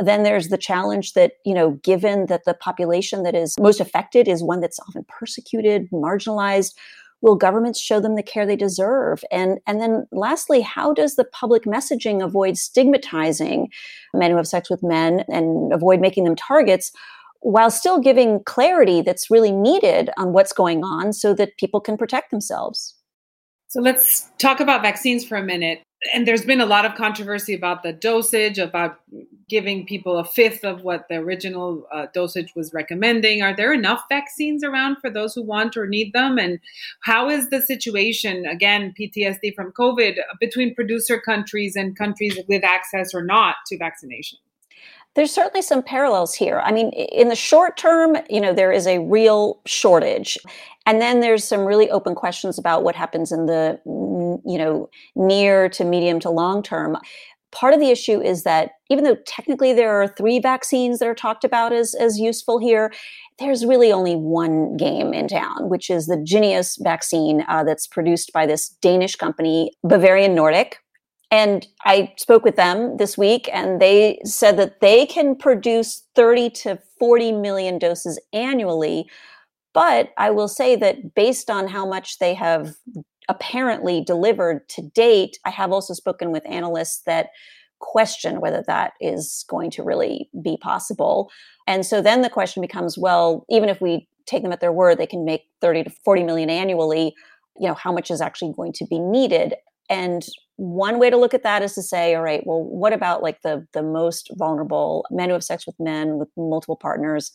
Then 0.00 0.22
there's 0.22 0.48
the 0.48 0.58
challenge 0.58 1.12
that, 1.12 1.32
you 1.44 1.54
know, 1.54 1.72
given 1.82 2.26
that 2.26 2.44
the 2.44 2.54
population 2.54 3.22
that 3.22 3.34
is 3.34 3.58
most 3.58 3.80
affected 3.80 4.28
is 4.28 4.42
one 4.42 4.60
that's 4.60 4.80
often 4.80 5.04
persecuted, 5.08 5.90
marginalized, 5.90 6.74
will 7.22 7.36
governments 7.36 7.78
show 7.78 8.00
them 8.00 8.16
the 8.16 8.22
care 8.22 8.46
they 8.46 8.56
deserve? 8.56 9.22
And, 9.30 9.58
and 9.66 9.80
then 9.80 10.06
lastly, 10.10 10.62
how 10.62 10.94
does 10.94 11.16
the 11.16 11.24
public 11.24 11.64
messaging 11.64 12.24
avoid 12.24 12.56
stigmatizing 12.56 13.68
men 14.14 14.30
who 14.30 14.36
have 14.38 14.48
sex 14.48 14.70
with 14.70 14.82
men 14.82 15.24
and 15.28 15.72
avoid 15.72 16.00
making 16.00 16.24
them 16.24 16.36
targets? 16.36 16.92
while 17.42 17.70
still 17.70 17.98
giving 17.98 18.42
clarity 18.44 19.00
that's 19.00 19.30
really 19.30 19.50
needed 19.50 20.10
on 20.16 20.32
what's 20.32 20.52
going 20.52 20.84
on 20.84 21.12
so 21.12 21.34
that 21.34 21.56
people 21.56 21.80
can 21.80 21.96
protect 21.96 22.30
themselves. 22.30 22.94
So 23.68 23.80
let's 23.80 24.30
talk 24.38 24.60
about 24.60 24.82
vaccines 24.82 25.24
for 25.24 25.36
a 25.36 25.42
minute. 25.42 25.82
And 26.14 26.26
there's 26.26 26.44
been 26.44 26.60
a 26.60 26.66
lot 26.66 26.86
of 26.86 26.94
controversy 26.94 27.54
about 27.54 27.82
the 27.82 27.92
dosage, 27.92 28.58
about 28.58 29.00
giving 29.48 29.84
people 29.84 30.18
a 30.18 30.24
fifth 30.24 30.64
of 30.64 30.82
what 30.82 31.06
the 31.08 31.16
original 31.16 31.86
uh, 31.92 32.06
dosage 32.14 32.54
was 32.54 32.72
recommending. 32.72 33.42
Are 33.42 33.54
there 33.54 33.72
enough 33.72 34.02
vaccines 34.08 34.64
around 34.64 34.96
for 35.00 35.10
those 35.10 35.34
who 35.34 35.42
want 35.42 35.76
or 35.76 35.86
need 35.86 36.12
them? 36.12 36.38
And 36.38 36.58
how 37.02 37.28
is 37.28 37.50
the 37.50 37.60
situation, 37.60 38.46
again, 38.46 38.94
PTSD 38.98 39.54
from 39.54 39.72
COVID, 39.72 40.16
between 40.38 40.74
producer 40.74 41.20
countries 41.20 41.76
and 41.76 41.98
countries 41.98 42.38
with 42.48 42.64
access 42.64 43.12
or 43.12 43.22
not 43.22 43.56
to 43.66 43.76
vaccination? 43.76 44.38
There's 45.16 45.32
certainly 45.32 45.62
some 45.62 45.82
parallels 45.82 46.34
here. 46.34 46.60
I 46.60 46.70
mean, 46.70 46.90
in 46.90 47.28
the 47.28 47.34
short 47.36 47.76
term, 47.76 48.16
you 48.28 48.40
know, 48.40 48.52
there 48.52 48.70
is 48.70 48.86
a 48.86 49.00
real 49.00 49.60
shortage. 49.66 50.38
And 50.86 51.00
then 51.00 51.20
there's 51.20 51.44
some 51.44 51.60
really 51.60 51.90
open 51.90 52.14
questions 52.14 52.58
about 52.58 52.84
what 52.84 52.94
happens 52.94 53.32
in 53.32 53.46
the, 53.46 53.80
you 53.84 54.58
know, 54.58 54.88
near 55.16 55.68
to 55.70 55.84
medium 55.84 56.20
to 56.20 56.30
long 56.30 56.62
term. 56.62 56.96
Part 57.52 57.74
of 57.74 57.80
the 57.80 57.90
issue 57.90 58.20
is 58.20 58.44
that 58.44 58.72
even 58.88 59.02
though 59.02 59.16
technically 59.26 59.72
there 59.72 60.00
are 60.00 60.06
three 60.06 60.38
vaccines 60.38 61.00
that 61.00 61.08
are 61.08 61.14
talked 61.14 61.42
about 61.42 61.72
as, 61.72 61.94
as 61.94 62.18
useful 62.18 62.58
here, 62.60 62.92
there's 63.40 63.66
really 63.66 63.90
only 63.90 64.14
one 64.14 64.76
game 64.76 65.12
in 65.12 65.26
town, 65.26 65.68
which 65.68 65.90
is 65.90 66.06
the 66.06 66.16
Jynneos 66.16 66.76
vaccine 66.80 67.44
uh, 67.48 67.64
that's 67.64 67.88
produced 67.88 68.32
by 68.32 68.46
this 68.46 68.68
Danish 68.80 69.16
company, 69.16 69.72
Bavarian 69.82 70.34
Nordic, 70.34 70.78
and 71.30 71.66
I 71.84 72.12
spoke 72.16 72.44
with 72.44 72.56
them 72.56 72.96
this 72.96 73.16
week, 73.16 73.48
and 73.52 73.80
they 73.80 74.18
said 74.24 74.56
that 74.58 74.80
they 74.80 75.06
can 75.06 75.36
produce 75.36 76.04
30 76.14 76.50
to 76.50 76.78
40 76.98 77.32
million 77.32 77.78
doses 77.78 78.20
annually. 78.32 79.08
But 79.72 80.10
I 80.18 80.30
will 80.30 80.48
say 80.48 80.74
that 80.76 81.14
based 81.14 81.48
on 81.48 81.68
how 81.68 81.86
much 81.86 82.18
they 82.18 82.34
have 82.34 82.74
apparently 83.28 84.02
delivered 84.02 84.68
to 84.70 84.82
date, 84.82 85.38
I 85.44 85.50
have 85.50 85.70
also 85.70 85.94
spoken 85.94 86.32
with 86.32 86.42
analysts 86.48 87.02
that 87.06 87.28
question 87.78 88.40
whether 88.40 88.62
that 88.66 88.92
is 89.00 89.44
going 89.48 89.70
to 89.70 89.82
really 89.82 90.28
be 90.42 90.56
possible. 90.60 91.30
And 91.66 91.86
so 91.86 92.02
then 92.02 92.22
the 92.22 92.28
question 92.28 92.60
becomes 92.60 92.98
well, 92.98 93.44
even 93.48 93.68
if 93.68 93.80
we 93.80 94.08
take 94.26 94.42
them 94.42 94.52
at 94.52 94.60
their 94.60 94.72
word, 94.72 94.98
they 94.98 95.06
can 95.06 95.24
make 95.24 95.42
30 95.60 95.84
to 95.84 95.90
40 96.04 96.24
million 96.24 96.50
annually. 96.50 97.14
You 97.58 97.68
know, 97.68 97.74
how 97.74 97.92
much 97.92 98.10
is 98.10 98.20
actually 98.20 98.52
going 98.52 98.72
to 98.74 98.86
be 98.86 98.98
needed? 98.98 99.54
And 99.88 100.24
one 100.60 100.98
way 100.98 101.08
to 101.08 101.16
look 101.16 101.32
at 101.32 101.42
that 101.42 101.62
is 101.62 101.72
to 101.72 101.82
say, 101.82 102.14
all 102.14 102.22
right, 102.22 102.46
well, 102.46 102.62
what 102.62 102.92
about 102.92 103.22
like 103.22 103.40
the 103.40 103.66
the 103.72 103.82
most 103.82 104.30
vulnerable 104.34 105.06
men 105.10 105.30
who 105.30 105.32
have 105.32 105.42
sex 105.42 105.66
with 105.66 105.74
men 105.80 106.18
with 106.18 106.28
multiple 106.36 106.76
partners? 106.76 107.32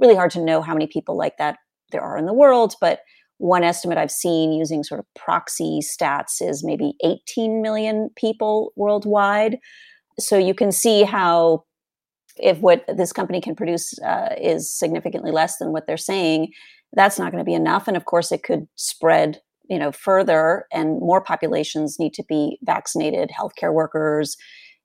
Really 0.00 0.16
hard 0.16 0.32
to 0.32 0.44
know 0.44 0.60
how 0.60 0.72
many 0.72 0.88
people 0.88 1.16
like 1.16 1.36
that 1.38 1.58
there 1.92 2.00
are 2.00 2.18
in 2.18 2.26
the 2.26 2.32
world, 2.32 2.74
but 2.80 3.00
one 3.38 3.62
estimate 3.62 3.96
I've 3.96 4.10
seen 4.10 4.52
using 4.52 4.82
sort 4.82 4.98
of 4.98 5.06
proxy 5.14 5.80
stats 5.82 6.40
is 6.40 6.64
maybe 6.64 6.94
18 7.04 7.62
million 7.62 8.10
people 8.16 8.72
worldwide. 8.74 9.58
So 10.18 10.36
you 10.36 10.54
can 10.54 10.72
see 10.72 11.04
how 11.04 11.64
if 12.36 12.58
what 12.58 12.84
this 12.88 13.12
company 13.12 13.40
can 13.40 13.54
produce 13.54 13.96
uh, 14.00 14.34
is 14.36 14.76
significantly 14.76 15.30
less 15.30 15.58
than 15.58 15.70
what 15.70 15.86
they're 15.86 15.96
saying, 15.96 16.52
that's 16.92 17.20
not 17.20 17.30
going 17.30 17.40
to 17.40 17.48
be 17.48 17.54
enough. 17.54 17.86
And 17.86 17.96
of 17.96 18.04
course, 18.04 18.32
it 18.32 18.42
could 18.42 18.66
spread 18.74 19.40
you 19.68 19.78
know 19.78 19.92
further 19.92 20.66
and 20.72 21.00
more 21.00 21.20
populations 21.22 21.98
need 21.98 22.14
to 22.14 22.24
be 22.28 22.58
vaccinated 22.62 23.30
healthcare 23.30 23.72
workers 23.72 24.36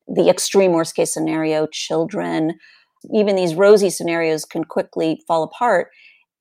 the 0.10 0.30
extreme 0.30 0.72
worst 0.72 0.96
case 0.96 1.14
scenario 1.14 1.68
children. 1.68 2.58
Even 3.14 3.36
these 3.36 3.56
rosy 3.56 3.90
scenarios 3.90 4.44
can 4.44 4.64
quickly 4.64 5.22
fall 5.28 5.44
apart. 5.44 5.90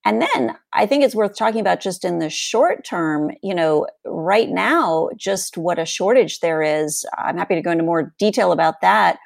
And 0.04 0.22
then 0.22 0.56
i 0.72 0.86
think 0.86 1.02
it's 1.02 1.14
worth 1.14 1.36
talking 1.36 1.60
about 1.60 1.80
just 1.80 2.04
in 2.04 2.18
the 2.18 2.30
short 2.30 2.84
term 2.84 3.30
you 3.42 3.54
know 3.54 3.86
right 4.06 4.48
now 4.48 5.10
just 5.16 5.58
what 5.58 5.78
a 5.78 5.84
shortage 5.84 6.40
there 6.40 6.62
is. 6.62 7.04
I'm 7.18 7.36
happy 7.36 7.56
to 7.56 7.62
go 7.62 7.72
into 7.72 7.84
more 7.84 8.14
detail 8.18 8.52
about 8.52 8.80
that. 8.80 9.18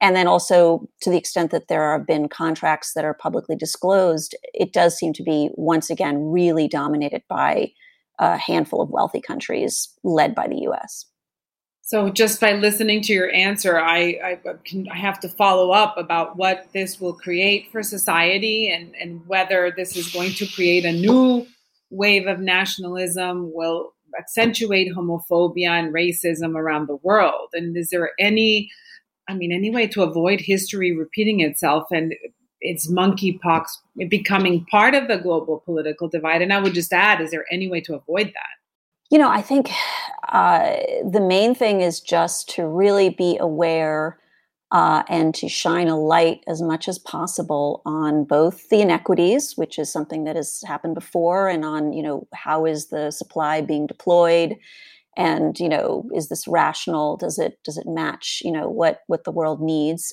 And 0.00 0.16
then 0.16 0.26
also 0.26 0.88
to 1.02 1.10
the 1.10 1.18
extent 1.18 1.50
that 1.50 1.68
there 1.68 1.92
have 1.92 2.06
been 2.06 2.28
contracts 2.28 2.94
that 2.94 3.04
are 3.04 3.12
publicly 3.12 3.56
disclosed 3.56 4.34
it 4.54 4.72
does 4.72 4.96
seem 4.96 5.12
to 5.14 5.22
be 5.22 5.50
once 5.54 5.90
again 5.90 6.30
really 6.30 6.68
dominated 6.68 7.22
by 7.28 7.72
a 8.20 8.36
handful 8.36 8.80
of 8.80 8.90
wealthy 8.90 9.20
countries 9.20 9.88
led 10.04 10.34
by 10.34 10.46
the 10.46 10.60
US. 10.68 11.06
So, 11.80 12.08
just 12.08 12.40
by 12.40 12.52
listening 12.52 13.00
to 13.02 13.12
your 13.12 13.32
answer, 13.32 13.80
I, 13.80 14.20
I, 14.22 14.38
can, 14.64 14.88
I 14.88 14.96
have 14.96 15.18
to 15.20 15.28
follow 15.28 15.72
up 15.72 15.98
about 15.98 16.36
what 16.36 16.68
this 16.72 17.00
will 17.00 17.14
create 17.14 17.72
for 17.72 17.82
society 17.82 18.70
and, 18.70 18.94
and 18.94 19.26
whether 19.26 19.72
this 19.76 19.96
is 19.96 20.12
going 20.12 20.32
to 20.34 20.46
create 20.46 20.84
a 20.84 20.92
new 20.92 21.48
wave 21.90 22.28
of 22.28 22.38
nationalism, 22.38 23.50
will 23.52 23.94
accentuate 24.16 24.94
homophobia 24.94 25.70
and 25.70 25.92
racism 25.92 26.54
around 26.54 26.86
the 26.86 26.96
world. 27.02 27.48
And 27.54 27.76
is 27.76 27.88
there 27.90 28.10
any, 28.20 28.70
I 29.28 29.34
mean, 29.34 29.50
any 29.50 29.70
way 29.70 29.88
to 29.88 30.02
avoid 30.02 30.40
history 30.40 30.96
repeating 30.96 31.40
itself? 31.40 31.86
And 31.90 32.14
it's 32.60 32.90
monkeypox 32.90 33.66
becoming 34.08 34.64
part 34.66 34.94
of 34.94 35.08
the 35.08 35.16
global 35.16 35.60
political 35.60 36.08
divide. 36.08 36.42
And 36.42 36.52
I 36.52 36.60
would 36.60 36.74
just 36.74 36.92
add, 36.92 37.20
is 37.20 37.30
there 37.30 37.46
any 37.50 37.68
way 37.68 37.80
to 37.82 37.94
avoid 37.94 38.26
that? 38.26 38.60
You 39.10 39.18
know, 39.18 39.28
I 39.28 39.42
think 39.42 39.70
uh, 40.28 40.76
the 41.10 41.20
main 41.20 41.54
thing 41.54 41.80
is 41.80 42.00
just 42.00 42.48
to 42.50 42.66
really 42.66 43.10
be 43.10 43.36
aware 43.38 44.18
uh, 44.72 45.02
and 45.08 45.34
to 45.34 45.48
shine 45.48 45.88
a 45.88 45.98
light 45.98 46.44
as 46.46 46.62
much 46.62 46.86
as 46.86 46.98
possible 46.98 47.82
on 47.84 48.24
both 48.24 48.68
the 48.68 48.80
inequities, 48.80 49.56
which 49.56 49.78
is 49.78 49.92
something 49.92 50.24
that 50.24 50.36
has 50.36 50.62
happened 50.64 50.94
before, 50.94 51.48
and 51.48 51.64
on 51.64 51.92
you 51.92 52.02
know 52.02 52.28
how 52.32 52.64
is 52.66 52.88
the 52.88 53.10
supply 53.10 53.60
being 53.60 53.86
deployed, 53.86 54.56
and 55.16 55.58
you 55.58 55.68
know 55.68 56.08
is 56.14 56.28
this 56.28 56.46
rational? 56.46 57.16
Does 57.16 57.38
it 57.38 57.58
does 57.64 57.78
it 57.78 57.86
match 57.86 58.42
you 58.44 58.52
know 58.52 58.68
what 58.68 59.00
what 59.08 59.24
the 59.24 59.32
world 59.32 59.60
needs? 59.60 60.12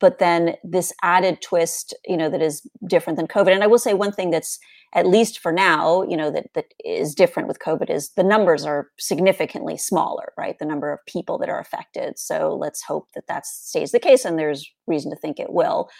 But 0.00 0.18
then 0.18 0.54
this 0.62 0.92
added 1.02 1.40
twist 1.42 1.94
you 2.06 2.16
know 2.16 2.28
that 2.30 2.42
is 2.42 2.66
different 2.86 3.16
than 3.16 3.26
covid. 3.26 3.52
And 3.52 3.64
i 3.64 3.66
will 3.66 3.78
say 3.78 3.94
one 3.94 4.12
thing 4.12 4.30
that's 4.30 4.58
at 4.94 5.06
least 5.06 5.38
for 5.38 5.52
now 5.52 6.02
you 6.02 6.16
know 6.16 6.30
that 6.30 6.46
that 6.54 6.66
is 6.84 7.14
different 7.14 7.48
with 7.48 7.58
covid 7.58 7.90
is 7.90 8.10
the 8.10 8.22
numbers 8.22 8.64
are 8.64 8.88
significantly 8.98 9.76
smaller 9.76 10.32
right? 10.38 10.58
The 10.58 10.64
number 10.64 10.92
of 10.92 11.04
people 11.06 11.36
that 11.38 11.48
are 11.48 11.60
affected. 11.60 12.18
So 12.18 12.56
let's 12.58 12.82
hope 12.82 13.08
that 13.14 13.26
that 13.26 13.44
stays 13.44 13.90
the 13.90 13.98
case 13.98 14.24
and 14.24 14.38
there's 14.38 14.70
reason 14.86 15.10
to 15.10 15.16
think 15.16 15.38
it 15.38 15.52
will. 15.52 15.90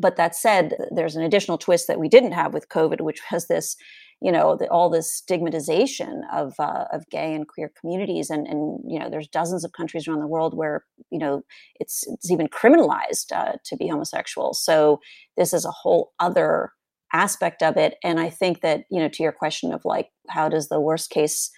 But 0.00 0.16
that 0.16 0.36
said 0.36 0.74
there's 0.94 1.16
an 1.16 1.24
additional 1.24 1.58
twist 1.58 1.88
that 1.88 1.98
we 1.98 2.08
didn't 2.08 2.32
have 2.32 2.54
with 2.54 2.68
covid 2.68 3.00
which 3.00 3.20
was 3.32 3.48
this 3.48 3.76
you 4.20 4.32
know 4.32 4.56
the, 4.56 4.68
all 4.68 4.90
this 4.90 5.12
stigmatization 5.12 6.22
of 6.32 6.54
uh, 6.58 6.84
of 6.92 7.08
gay 7.10 7.34
and 7.34 7.46
queer 7.46 7.70
communities 7.80 8.30
and 8.30 8.46
and 8.46 8.80
you 8.86 8.98
know 8.98 9.08
there's 9.08 9.28
dozens 9.28 9.64
of 9.64 9.72
countries 9.72 10.08
around 10.08 10.20
the 10.20 10.26
world 10.26 10.56
where 10.56 10.84
you 11.10 11.18
know 11.18 11.42
it's 11.76 12.04
it's 12.08 12.30
even 12.30 12.48
criminalized 12.48 13.32
uh, 13.32 13.52
to 13.64 13.76
be 13.76 13.88
homosexual. 13.88 14.54
So 14.54 15.00
this 15.36 15.52
is 15.52 15.64
a 15.64 15.70
whole 15.70 16.12
other 16.18 16.72
aspect 17.12 17.62
of 17.62 17.76
it. 17.76 17.94
And 18.04 18.20
i 18.20 18.28
think 18.28 18.60
that 18.60 18.84
you 18.90 19.00
know 19.00 19.08
to 19.08 19.22
your 19.22 19.32
question 19.32 19.72
of 19.72 19.84
like 19.84 20.10
how 20.28 20.48
does 20.48 20.68
the 20.68 20.80
worst 20.80 21.10
case 21.10 21.50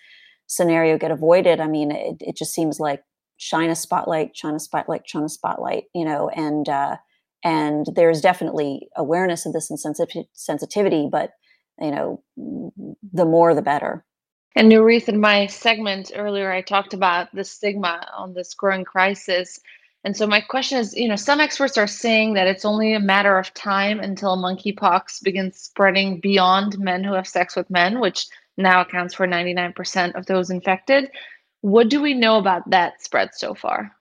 scenario 0.47 0.99
get 0.99 1.11
avoided? 1.11 1.61
I 1.61 1.67
mean 1.67 1.90
it, 1.90 2.17
it 2.21 2.37
just 2.37 2.55
seems 2.55 2.79
like 2.79 3.02
shine 3.37 3.71
a 3.71 3.75
spotlight 3.75 4.37
shine 4.37 4.55
a 4.55 4.61
spotlight 4.61 5.09
shine 5.09 5.25
a 5.25 5.29
spotlight 5.29 5.85
you 5.95 6.05
know 6.05 6.29
and 6.29 6.69
uh 6.69 6.97
and 7.43 7.87
there's 7.95 8.21
definitely 8.21 8.88
awareness 8.97 9.47
of 9.47 9.55
this 9.55 9.71
and 9.71 9.97
sensitivity 10.35 11.09
but 11.11 11.31
you 11.80 11.90
know, 11.90 12.22
the 13.12 13.25
more 13.25 13.54
the 13.54 13.62
better. 13.62 14.04
And 14.56 14.70
Nurith, 14.70 15.08
in 15.08 15.20
my 15.20 15.46
segment 15.46 16.10
earlier, 16.14 16.50
I 16.50 16.60
talked 16.60 16.92
about 16.92 17.34
the 17.34 17.44
stigma 17.44 18.06
on 18.16 18.34
this 18.34 18.54
growing 18.54 18.84
crisis. 18.84 19.60
And 20.02 20.16
so 20.16 20.26
my 20.26 20.40
question 20.40 20.78
is, 20.78 20.94
you 20.94 21.08
know, 21.08 21.16
some 21.16 21.40
experts 21.40 21.78
are 21.78 21.87
saying 21.87 22.34
that 22.34 22.46
it's 22.46 22.64
only 22.64 22.94
a 22.94 23.00
matter 23.00 23.38
of 23.38 23.54
time 23.54 24.00
until 24.00 24.37
monkeypox 24.37 25.22
begins 25.22 25.58
spreading 25.58 26.20
beyond 26.20 26.78
men 26.78 27.04
who 27.04 27.12
have 27.12 27.28
sex 27.28 27.54
with 27.54 27.70
men, 27.70 28.00
which 28.00 28.26
now 28.56 28.80
accounts 28.80 29.14
for 29.14 29.26
99% 29.26 30.14
of 30.16 30.26
those 30.26 30.50
infected. 30.50 31.10
What 31.60 31.88
do 31.88 32.00
we 32.00 32.14
know 32.14 32.38
about 32.38 32.68
that 32.70 33.02
spread 33.02 33.34
so 33.34 33.54
far? 33.54 33.94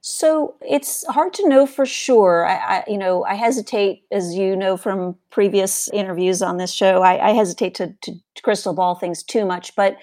So 0.00 0.54
it's 0.60 1.04
hard 1.08 1.34
to 1.34 1.48
know 1.48 1.66
for 1.66 1.84
sure. 1.84 2.46
I, 2.46 2.54
I, 2.54 2.84
you 2.86 2.98
know, 2.98 3.24
I 3.24 3.34
hesitate, 3.34 4.04
as 4.12 4.34
you 4.34 4.54
know 4.54 4.76
from 4.76 5.16
previous 5.30 5.88
interviews 5.88 6.40
on 6.40 6.56
this 6.56 6.72
show, 6.72 7.02
I, 7.02 7.30
I 7.30 7.32
hesitate 7.32 7.74
to, 7.76 7.94
to, 8.02 8.12
crystal 8.42 8.72
ball 8.72 8.94
things 8.94 9.24
too 9.24 9.44
much. 9.44 9.74
But 9.74 9.96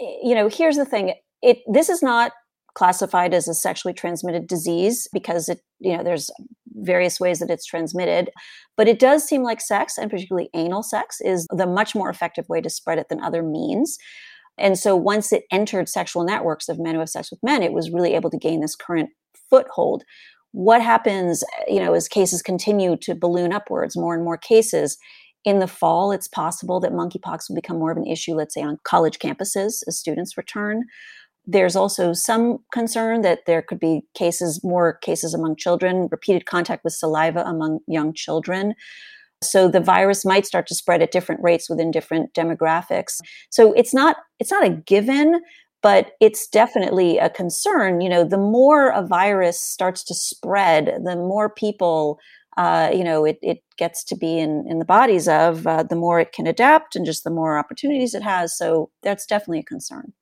eh, 0.00 0.16
you 0.22 0.34
know, 0.34 0.48
here's 0.48 0.76
the 0.76 0.84
thing: 0.84 1.14
it 1.42 1.58
this 1.66 1.88
is 1.88 2.02
not 2.02 2.32
classified 2.74 3.32
as 3.32 3.48
a 3.48 3.54
sexually 3.54 3.94
transmitted 3.94 4.46
disease 4.46 5.08
because 5.12 5.48
it, 5.48 5.60
you 5.80 5.96
know, 5.96 6.02
there's 6.02 6.30
various 6.74 7.18
ways 7.18 7.38
that 7.38 7.50
it's 7.50 7.64
transmitted. 7.64 8.30
But 8.76 8.88
it 8.88 8.98
does 8.98 9.24
seem 9.26 9.42
like 9.42 9.60
sex, 9.60 9.96
and 9.96 10.10
particularly 10.10 10.50
anal 10.54 10.82
sex, 10.82 11.20
is 11.22 11.46
the 11.50 11.66
much 11.66 11.94
more 11.94 12.10
effective 12.10 12.48
way 12.48 12.60
to 12.60 12.68
spread 12.68 12.98
it 12.98 13.08
than 13.08 13.22
other 13.22 13.42
means. 13.42 13.96
And 14.58 14.78
so 14.78 14.94
once 14.94 15.32
it 15.32 15.44
entered 15.50 15.88
sexual 15.88 16.24
networks 16.24 16.68
of 16.68 16.78
men 16.78 16.94
who 16.94 17.00
have 17.00 17.08
sex 17.08 17.30
with 17.30 17.42
men, 17.42 17.62
it 17.62 17.72
was 17.72 17.90
really 17.90 18.14
able 18.14 18.30
to 18.30 18.38
gain 18.38 18.60
this 18.60 18.76
current 18.76 19.10
foothold. 19.50 20.04
What 20.52 20.80
happens, 20.80 21.42
you 21.66 21.80
know, 21.80 21.94
as 21.94 22.06
cases 22.06 22.40
continue 22.40 22.96
to 22.98 23.14
balloon 23.14 23.52
upwards, 23.52 23.96
more 23.96 24.14
and 24.14 24.24
more 24.24 24.38
cases? 24.38 24.96
In 25.44 25.58
the 25.58 25.66
fall, 25.66 26.12
it's 26.12 26.28
possible 26.28 26.80
that 26.80 26.92
monkeypox 26.92 27.48
will 27.48 27.56
become 27.56 27.78
more 27.78 27.90
of 27.90 27.98
an 27.98 28.06
issue, 28.06 28.34
let's 28.34 28.54
say 28.54 28.62
on 28.62 28.78
college 28.84 29.18
campuses 29.18 29.82
as 29.86 29.98
students 29.98 30.36
return. 30.36 30.84
There's 31.46 31.76
also 31.76 32.14
some 32.14 32.58
concern 32.72 33.20
that 33.22 33.40
there 33.46 33.60
could 33.60 33.78
be 33.78 34.02
cases, 34.14 34.62
more 34.64 34.94
cases 34.94 35.34
among 35.34 35.56
children, 35.56 36.08
repeated 36.10 36.46
contact 36.46 36.84
with 36.84 36.94
saliva 36.94 37.42
among 37.44 37.80
young 37.86 38.14
children. 38.14 38.74
So 39.50 39.68
the 39.68 39.80
virus 39.80 40.24
might 40.24 40.46
start 40.46 40.66
to 40.68 40.74
spread 40.74 41.02
at 41.02 41.12
different 41.12 41.42
rates 41.42 41.68
within 41.68 41.90
different 41.90 42.32
demographics. 42.34 43.18
So 43.50 43.72
it's 43.72 43.94
not 43.94 44.16
it's 44.38 44.50
not 44.50 44.66
a 44.66 44.70
given, 44.70 45.40
but 45.82 46.12
it's 46.20 46.48
definitely 46.48 47.18
a 47.18 47.30
concern. 47.30 48.00
You 48.00 48.08
know, 48.08 48.24
the 48.24 48.38
more 48.38 48.88
a 48.88 49.06
virus 49.06 49.60
starts 49.60 50.04
to 50.04 50.14
spread, 50.14 50.86
the 51.04 51.16
more 51.16 51.50
people 51.50 52.18
uh, 52.56 52.90
you 52.94 53.02
know, 53.02 53.24
it, 53.24 53.38
it 53.42 53.62
gets 53.78 54.04
to 54.04 54.16
be 54.16 54.38
in, 54.38 54.64
in 54.68 54.78
the 54.78 54.84
bodies 54.84 55.26
of, 55.26 55.66
uh, 55.66 55.82
the 55.82 55.96
more 55.96 56.20
it 56.20 56.32
can 56.32 56.46
adapt 56.46 56.94
and 56.94 57.04
just 57.04 57.24
the 57.24 57.30
more 57.30 57.58
opportunities 57.58 58.14
it 58.14 58.22
has. 58.22 58.56
So 58.56 58.90
that's 59.02 59.26
definitely 59.26 59.60
a 59.60 59.64
concern. 59.64 60.12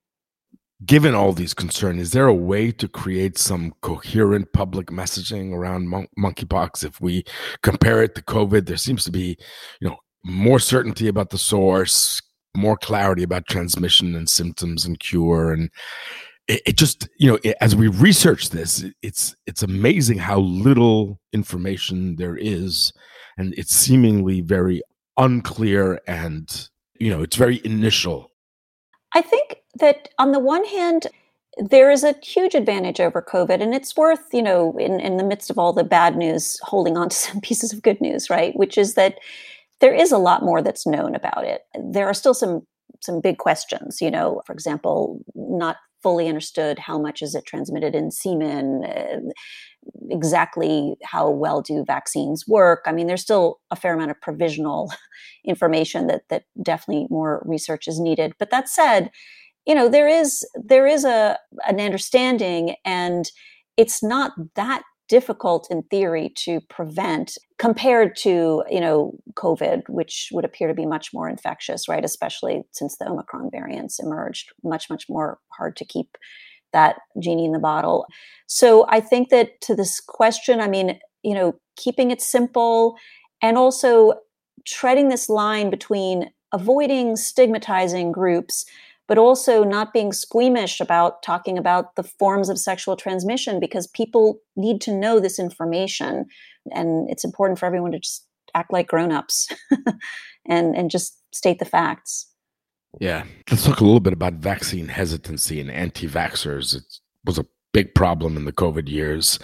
Given 0.84 1.14
all 1.14 1.32
these 1.32 1.54
concerns, 1.54 2.00
is 2.00 2.10
there 2.12 2.26
a 2.26 2.34
way 2.34 2.72
to 2.72 2.88
create 2.88 3.38
some 3.38 3.74
coherent 3.82 4.52
public 4.52 4.86
messaging 4.86 5.52
around 5.52 5.88
mon- 5.88 6.08
monkeypox? 6.18 6.82
If 6.84 7.00
we 7.00 7.24
compare 7.62 8.02
it 8.02 8.14
to 8.14 8.22
COVID, 8.22 8.66
there 8.66 8.76
seems 8.76 9.04
to 9.04 9.12
be, 9.12 9.36
you 9.80 9.88
know, 9.88 9.96
more 10.24 10.58
certainty 10.58 11.08
about 11.08 11.30
the 11.30 11.38
source, 11.38 12.20
more 12.56 12.76
clarity 12.76 13.22
about 13.22 13.46
transmission 13.48 14.14
and 14.14 14.28
symptoms 14.28 14.84
and 14.84 14.98
cure, 14.98 15.52
and 15.52 15.70
it, 16.48 16.62
it 16.66 16.76
just 16.76 17.08
you 17.18 17.30
know 17.30 17.38
it, 17.44 17.56
as 17.60 17.74
we 17.76 17.88
research 17.88 18.50
this 18.50 18.82
it, 18.82 18.94
it's 19.02 19.34
it's 19.46 19.62
amazing 19.62 20.18
how 20.18 20.38
little 20.40 21.20
information 21.32 22.16
there 22.16 22.36
is. 22.36 22.92
And 23.38 23.54
it's 23.56 23.74
seemingly 23.74 24.42
very 24.42 24.82
unclear 25.16 26.00
and 26.06 26.68
you 26.98 27.10
know 27.10 27.22
it's 27.22 27.36
very 27.36 27.60
initial. 27.64 28.30
I 29.14 29.22
think 29.22 29.61
that 29.78 30.08
on 30.18 30.32
the 30.32 30.38
one 30.38 30.64
hand 30.64 31.06
there 31.58 31.90
is 31.90 32.02
a 32.02 32.14
huge 32.22 32.54
advantage 32.54 33.00
over 33.00 33.20
covid 33.20 33.60
and 33.60 33.74
it's 33.74 33.96
worth 33.96 34.32
you 34.32 34.42
know 34.42 34.76
in, 34.78 35.00
in 35.00 35.16
the 35.16 35.24
midst 35.24 35.50
of 35.50 35.58
all 35.58 35.72
the 35.72 35.84
bad 35.84 36.16
news 36.16 36.58
holding 36.62 36.96
on 36.96 37.08
to 37.08 37.16
some 37.26 37.40
pieces 37.40 37.72
of 37.72 37.82
good 37.82 38.00
news 38.00 38.30
right? 38.30 38.56
Which 38.56 38.78
is 38.78 38.94
that 38.94 39.18
there 39.80 39.94
is 39.94 40.12
a 40.12 40.18
lot 40.18 40.44
more 40.44 40.62
that's 40.62 40.86
known 40.86 41.14
about 41.14 41.44
it. 41.44 41.62
There 41.74 42.06
are 42.06 42.14
still 42.14 42.34
some 42.34 42.66
some 43.00 43.20
big 43.20 43.38
questions 43.38 44.00
you 44.00 44.10
know 44.10 44.42
for 44.46 44.52
example 44.52 45.20
not 45.34 45.76
fully 46.02 46.28
understood 46.28 46.80
how 46.80 46.98
much 46.98 47.22
is 47.22 47.34
it 47.34 47.46
transmitted 47.46 47.94
in 47.94 48.10
semen 48.10 48.84
uh, 48.84 49.18
exactly 50.10 50.94
how 51.04 51.30
well 51.30 51.62
do 51.62 51.84
vaccines 51.84 52.46
work? 52.46 52.82
I 52.86 52.92
mean 52.92 53.06
there's 53.06 53.22
still 53.22 53.60
a 53.70 53.76
fair 53.76 53.94
amount 53.94 54.10
of 54.10 54.20
provisional 54.20 54.92
information 55.44 56.06
that 56.06 56.22
that 56.28 56.44
definitely 56.62 57.06
more 57.10 57.42
research 57.44 57.88
is 57.88 58.00
needed. 58.00 58.34
But 58.38 58.50
that 58.50 58.68
said 58.68 59.10
you 59.66 59.74
know 59.74 59.88
there 59.88 60.08
is 60.08 60.46
there 60.54 60.86
is 60.86 61.04
a 61.04 61.38
an 61.66 61.80
understanding 61.80 62.74
and 62.84 63.30
it's 63.76 64.02
not 64.02 64.32
that 64.54 64.82
difficult 65.08 65.68
in 65.70 65.82
theory 65.84 66.32
to 66.36 66.60
prevent 66.70 67.36
compared 67.58 68.16
to 68.16 68.64
you 68.70 68.80
know 68.80 69.12
covid 69.34 69.82
which 69.88 70.28
would 70.32 70.44
appear 70.44 70.68
to 70.68 70.74
be 70.74 70.86
much 70.86 71.10
more 71.12 71.28
infectious 71.28 71.88
right 71.88 72.04
especially 72.04 72.62
since 72.72 72.96
the 72.96 73.06
omicron 73.06 73.50
variants 73.50 73.98
emerged 73.98 74.52
much 74.64 74.88
much 74.88 75.04
more 75.08 75.38
hard 75.50 75.76
to 75.76 75.84
keep 75.84 76.16
that 76.72 76.96
genie 77.20 77.44
in 77.44 77.52
the 77.52 77.58
bottle. 77.58 78.06
So 78.46 78.86
i 78.88 79.00
think 79.00 79.28
that 79.28 79.60
to 79.62 79.74
this 79.74 80.00
question 80.00 80.60
i 80.60 80.68
mean 80.68 80.98
you 81.22 81.34
know 81.34 81.54
keeping 81.76 82.10
it 82.10 82.22
simple 82.22 82.96
and 83.42 83.58
also 83.58 84.14
treading 84.64 85.08
this 85.08 85.28
line 85.28 85.70
between 85.70 86.30
avoiding 86.52 87.16
stigmatizing 87.16 88.12
groups 88.12 88.64
but 89.08 89.18
also 89.18 89.64
not 89.64 89.92
being 89.92 90.12
squeamish 90.12 90.80
about 90.80 91.22
talking 91.22 91.58
about 91.58 91.96
the 91.96 92.02
forms 92.02 92.48
of 92.48 92.58
sexual 92.58 92.96
transmission 92.96 93.60
because 93.60 93.86
people 93.88 94.38
need 94.56 94.80
to 94.80 94.92
know 94.92 95.20
this 95.20 95.38
information. 95.38 96.26
And 96.70 97.10
it's 97.10 97.24
important 97.24 97.58
for 97.58 97.66
everyone 97.66 97.92
to 97.92 97.98
just 97.98 98.26
act 98.54 98.72
like 98.72 98.88
grown-ups 98.88 99.48
and, 100.46 100.76
and 100.76 100.90
just 100.90 101.18
state 101.34 101.58
the 101.58 101.64
facts. 101.64 102.26
Yeah. 103.00 103.24
Let's 103.50 103.64
talk 103.64 103.80
a 103.80 103.84
little 103.84 104.00
bit 104.00 104.12
about 104.12 104.34
vaccine 104.34 104.88
hesitancy 104.88 105.60
and 105.60 105.70
anti 105.70 106.06
vaxxers. 106.06 106.76
It 106.76 106.84
was 107.24 107.38
a 107.38 107.46
big 107.72 107.94
problem 107.94 108.36
in 108.36 108.44
the 108.44 108.52
COVID 108.52 108.88
years. 108.88 109.38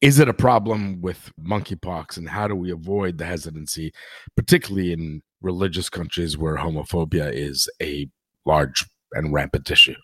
Is 0.00 0.20
it 0.20 0.28
a 0.28 0.34
problem 0.34 1.00
with 1.00 1.32
monkeypox, 1.42 2.16
and 2.16 2.28
how 2.28 2.46
do 2.46 2.54
we 2.54 2.70
avoid 2.70 3.18
the 3.18 3.24
hesitancy, 3.24 3.92
particularly 4.36 4.92
in 4.92 5.22
religious 5.42 5.90
countries 5.90 6.38
where 6.38 6.56
homophobia 6.56 7.32
is 7.32 7.68
a 7.82 8.08
large 8.46 8.84
and 9.12 9.32
rampant 9.32 9.70
issue. 9.70 9.94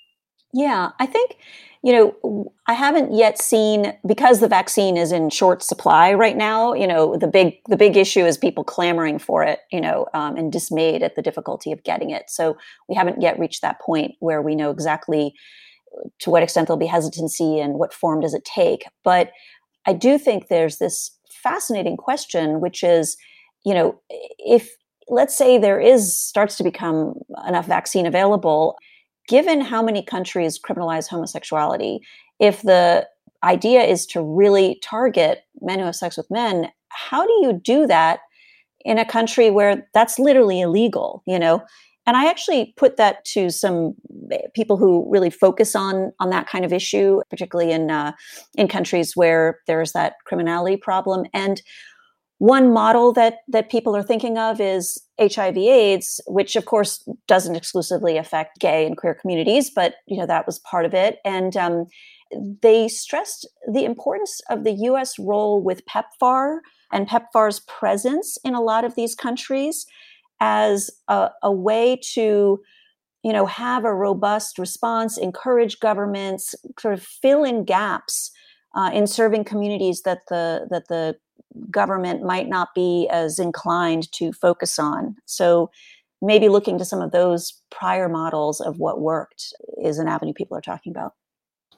Yeah, 0.53 0.91
I 1.01 1.07
think, 1.07 1.37
you 1.83 1.93
know, 1.93 2.53
I 2.69 2.75
haven't 2.75 3.13
yet 3.13 3.41
seen 3.43 3.93
because 4.07 4.39
the 4.39 4.47
vaccine 4.49 4.97
is 4.97 5.11
in 5.11 5.31
short 5.31 5.65
supply 5.65 6.15
right 6.15 6.37
now. 6.37 6.75
You 6.75 6.87
know, 6.87 7.17
the 7.17 7.27
big 7.27 7.57
the 7.69 7.77
big 7.77 7.97
issue 7.97 8.25
is 8.25 8.39
people 8.39 8.63
clamoring 8.63 9.19
for 9.19 9.43
it. 9.43 9.59
You 9.73 9.81
know, 9.81 10.07
um, 10.15 10.37
and 10.37 10.53
dismayed 10.53 11.03
at 11.03 11.17
the 11.17 11.23
difficulty 11.23 11.73
of 11.73 11.83
getting 11.83 12.11
it. 12.11 12.31
So 12.31 12.57
we 12.89 12.95
haven't 12.95 13.21
yet 13.21 13.39
reached 13.39 13.63
that 13.63 13.81
point 13.81 14.13
where 14.21 14.41
we 14.41 14.55
know 14.55 14.71
exactly 14.71 15.35
to 16.21 16.31
what 16.31 16.43
extent 16.45 16.69
there'll 16.69 16.79
be 16.79 16.87
hesitancy 16.87 17.59
and 17.59 17.75
what 17.75 17.93
form 17.93 18.21
does 18.21 18.35
it 18.35 18.45
take. 18.45 18.85
But 19.03 19.33
I 19.87 19.93
do 19.93 20.19
think 20.19 20.49
there's 20.49 20.79
this 20.79 21.11
fascinating 21.29 21.97
question, 21.97 22.61
which 22.61 22.83
is, 22.83 23.17
you 23.65 23.75
know, 23.75 24.01
if 24.39 24.71
let's 25.09 25.37
say 25.37 25.59
there 25.59 25.81
is 25.81 26.17
starts 26.17 26.57
to 26.57 26.65
become 26.65 27.15
enough 27.47 27.67
vaccine 27.67 28.07
available 28.07 28.77
given 29.29 29.61
how 29.61 29.83
many 29.83 30.03
countries 30.03 30.59
criminalize 30.59 31.09
homosexuality 31.09 32.01
if 32.39 32.63
the 32.63 33.07
idea 33.43 33.83
is 33.83 34.07
to 34.07 34.23
really 34.23 34.79
target 34.83 35.45
men 35.61 35.79
who 35.79 35.85
have 35.85 35.97
sex 35.97 36.17
with 36.17 36.31
men 36.31 36.71
how 36.89 37.27
do 37.27 37.33
you 37.43 37.53
do 37.53 37.87
that 37.87 38.21
in 38.85 38.99
a 38.99 39.05
country 39.05 39.51
where 39.51 39.87
that's 39.95 40.19
literally 40.19 40.61
illegal 40.61 41.23
you 41.27 41.39
know? 41.39 41.63
And 42.07 42.17
i 42.17 42.29
actually 42.29 42.75
put 42.77 42.97
that 42.97 43.25
to 43.27 43.51
some 43.51 43.95
people 44.55 44.77
who 44.77 45.07
really 45.11 45.31
focus 45.31 45.75
on 45.75 46.13
on 46.21 46.31
that 46.31 46.47
kind 46.47 46.65
of 46.65 46.73
issue 46.73 47.21
particularly 47.31 47.73
in 47.73 47.91
uh, 47.91 48.13
in 48.57 48.69
countries 48.69 49.17
where 49.17 49.61
there's 49.67 49.93
that 49.93 50.15
criminality 50.25 50.77
problem. 50.77 51.27
And 51.33 51.63
one 52.45 52.75
model 52.75 53.11
that 53.15 53.39
that 53.49 53.71
people 53.71 53.97
are 53.97 54.03
thinking 54.03 54.37
of 54.37 54.61
is 54.61 55.03
HIV 55.19 55.57
AIDS, 55.57 56.21
which 56.27 56.57
of 56.57 56.67
course 56.67 57.03
doesn't 57.27 57.57
exclusively 57.57 58.19
affect 58.19 58.61
gay 58.61 58.85
and 58.85 58.99
queer 58.99 59.15
communities, 59.15 59.71
but 59.75 59.95
you 60.07 60.19
know 60.19 60.27
that 60.27 60.45
was 60.45 60.59
part 60.59 60.85
of 60.85 60.93
it. 60.93 61.21
And 61.25 61.57
um, 61.57 61.87
they 62.61 62.87
stressed 62.89 63.49
the 63.73 63.87
importance 63.87 64.43
of 64.51 64.63
the 64.65 64.73
U.S. 64.91 65.19
role 65.19 65.63
with 65.63 65.87
PEPFAR 65.87 66.59
and 66.93 67.09
PEPFAR's 67.09 67.61
presence 67.61 68.37
in 68.45 68.55
a 68.55 68.61
lot 68.61 68.85
of 68.85 68.95
these 68.95 69.15
countries 69.15 69.87
as 70.39 70.91
a, 71.09 71.31
a 71.43 71.51
way 71.51 71.99
to 72.13 72.61
you 73.23 73.33
know 73.33 73.47
have 73.47 73.87
a 73.87 73.95
robust 73.95 74.59
response, 74.59 75.17
encourage 75.17 75.81
governments, 75.81 76.55
sort 76.79 76.93
of 76.93 77.03
fill 77.03 77.43
in 77.43 77.65
gaps 77.65 78.31
uh, 78.77 78.91
in 78.93 79.07
serving 79.07 79.45
communities 79.45 80.03
that 80.03 80.19
the 80.29 80.67
that 80.69 80.89
the 80.89 81.17
government 81.71 82.23
might 82.23 82.49
not 82.49 82.75
be 82.75 83.09
as 83.11 83.39
inclined 83.39 84.11
to 84.13 84.33
focus 84.33 84.79
on. 84.79 85.17
So 85.27 85.71
maybe 86.21 86.49
looking 86.49 86.79
to 86.79 86.85
some 86.85 87.01
of 87.01 87.13
those 87.13 87.61
prior 87.71 88.09
models 88.09 88.61
of 88.61 88.79
what 88.79 89.01
worked 89.01 89.53
is 89.83 89.99
an 89.99 90.09
avenue 90.09 90.33
people 90.33 90.57
are 90.57 90.63
talking 90.63 90.91
about. 90.91 91.15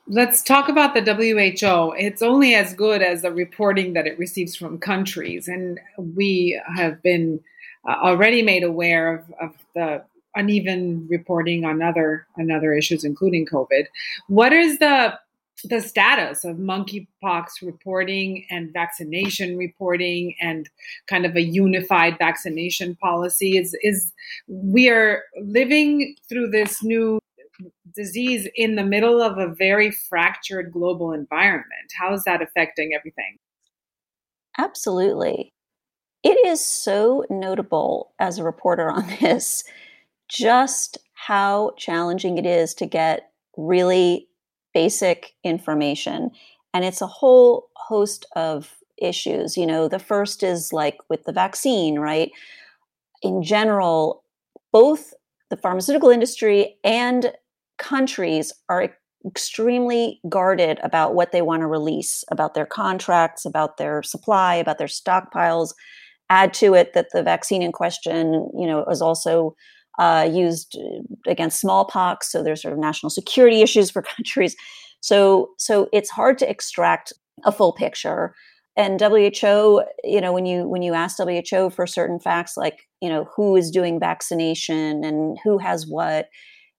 Let's 0.09 0.43
talk 0.43 0.69
about 0.69 0.95
the 0.95 1.03
WHO. 1.03 1.93
It's 1.99 2.23
only 2.23 2.55
as 2.55 2.75
good 2.75 3.03
as 3.03 3.23
the 3.23 3.33
reporting 3.33 3.95
that 3.95 4.07
it 4.07 4.19
receives 4.19 4.55
from 4.55 4.79
countries. 4.79 5.49
And 5.49 5.81
we 5.99 6.61
have 6.77 7.03
been 7.03 7.41
uh, 7.89 7.97
already 8.03 8.43
made 8.43 8.63
aware 8.63 9.17
of, 9.17 9.25
of 9.41 9.55
the 9.75 10.05
uneven 10.37 11.07
reporting 11.09 11.65
on 11.65 11.83
other 11.83 12.27
on 12.39 12.51
other 12.51 12.73
issues, 12.73 13.03
including 13.03 13.47
COVID. 13.47 13.87
What 14.29 14.53
is 14.53 14.79
the 14.79 15.19
the 15.65 15.81
status 15.81 16.45
of 16.45 16.57
monkeypox 16.57 17.63
reporting 17.63 18.47
and 18.51 18.73
vaccination 18.73 19.57
reporting 19.57 20.35
and 20.41 20.69
kind 21.07 21.25
of 21.25 21.35
a 21.35 21.43
unified 21.43 22.19
vaccination 22.19 22.95
policy 22.97 23.57
is 23.57 23.77
is 23.83 24.13
we 24.49 24.89
are 24.89 25.23
living 25.41 26.15
through 26.29 26.51
this 26.51 26.83
new 26.83 27.19
disease 27.95 28.47
in 28.55 28.77
the 28.77 28.85
middle 28.85 29.23
of 29.23 29.39
a 29.39 29.49
very 29.49 29.91
fractured 29.91 30.71
global 30.73 31.13
environment. 31.13 31.93
How 31.99 32.13
is 32.13 32.25
that 32.25 32.43
affecting 32.43 32.93
everything? 32.95 33.39
Absolutely. 34.59 35.53
It 36.23 36.47
is 36.47 36.65
so 36.65 37.25
notable 37.31 38.13
as 38.19 38.39
a 38.39 38.45
reporter 38.45 38.91
on 38.91 39.07
this 39.21 39.65
just 40.29 40.99
how 41.15 41.73
challenging 41.79 42.37
it 42.37 42.47
is 42.47 42.75
to 42.75 42.87
get 42.87 43.31
really 43.57 44.29
basic 44.77 45.33
information. 45.43 46.31
And 46.75 46.85
it's 46.85 47.01
a 47.01 47.07
whole 47.07 47.71
host 47.77 48.27
of 48.37 48.75
issues. 48.99 49.57
You 49.57 49.67
know, 49.67 49.89
the 49.89 49.99
first 49.99 50.43
is 50.43 50.71
like 50.71 50.99
with 51.09 51.25
the 51.25 51.33
vaccine, 51.33 51.99
right? 51.99 52.31
In 53.23 53.43
general, 53.43 54.23
both 54.73 55.15
the 55.49 55.57
pharmaceutical 55.57 56.11
industry 56.11 56.77
and 56.85 57.33
countries 57.79 58.53
are 58.69 58.91
extremely 59.27 60.21
guarded 60.29 60.79
about 60.83 61.15
what 61.15 61.33
they 61.33 61.41
want 61.41 61.63
to 61.63 61.67
release, 61.67 62.23
about 62.31 62.53
their 62.53 62.67
contracts, 62.67 63.47
about 63.47 63.79
their 63.79 64.03
supply, 64.03 64.57
about 64.57 64.77
their 64.77 64.89
stockpiles. 64.89 65.73
Add 66.29 66.53
to 66.53 66.75
it 66.75 66.93
that 66.93 67.09
the 67.15 67.23
vaccine 67.23 67.63
in 67.63 67.73
question, 67.73 68.51
you 68.55 68.67
know, 68.67 68.85
was 68.87 69.01
also 69.01 69.57
uh, 69.99 70.29
used 70.31 70.79
against 71.27 71.61
smallpox. 71.61 72.31
So 72.31 72.43
there's 72.43 72.63
sort 72.63 72.73
of 72.73 72.79
national 72.81 73.11
security 73.11 73.63
issues 73.63 73.91
for 73.91 74.03
countries. 74.03 74.57
So 75.01 75.51
so 75.59 75.89
it's 75.93 76.11
hard 76.11 76.39
to 76.39 76.51
extract 76.51 77.13
a 77.45 77.53
full 77.53 77.73
picture. 77.73 78.35
And 78.79 79.01
WHO, 79.01 79.83
you 80.05 80.21
know, 80.21 80.33
when 80.33 80.45
you 80.45 80.69
when 80.69 80.83
you 80.83 80.93
ask 80.93 81.19
WHO 81.19 81.71
for 81.71 81.87
certain 81.87 82.21
facts 82.21 82.57
like 82.57 82.81
you 83.01 83.09
know 83.09 83.29
who 83.35 83.57
is 83.57 83.71
doing 83.71 83.99
vaccination 83.99 85.05
and 85.05 85.39
who 85.45 85.59
has 85.59 85.87
what, 85.87 86.29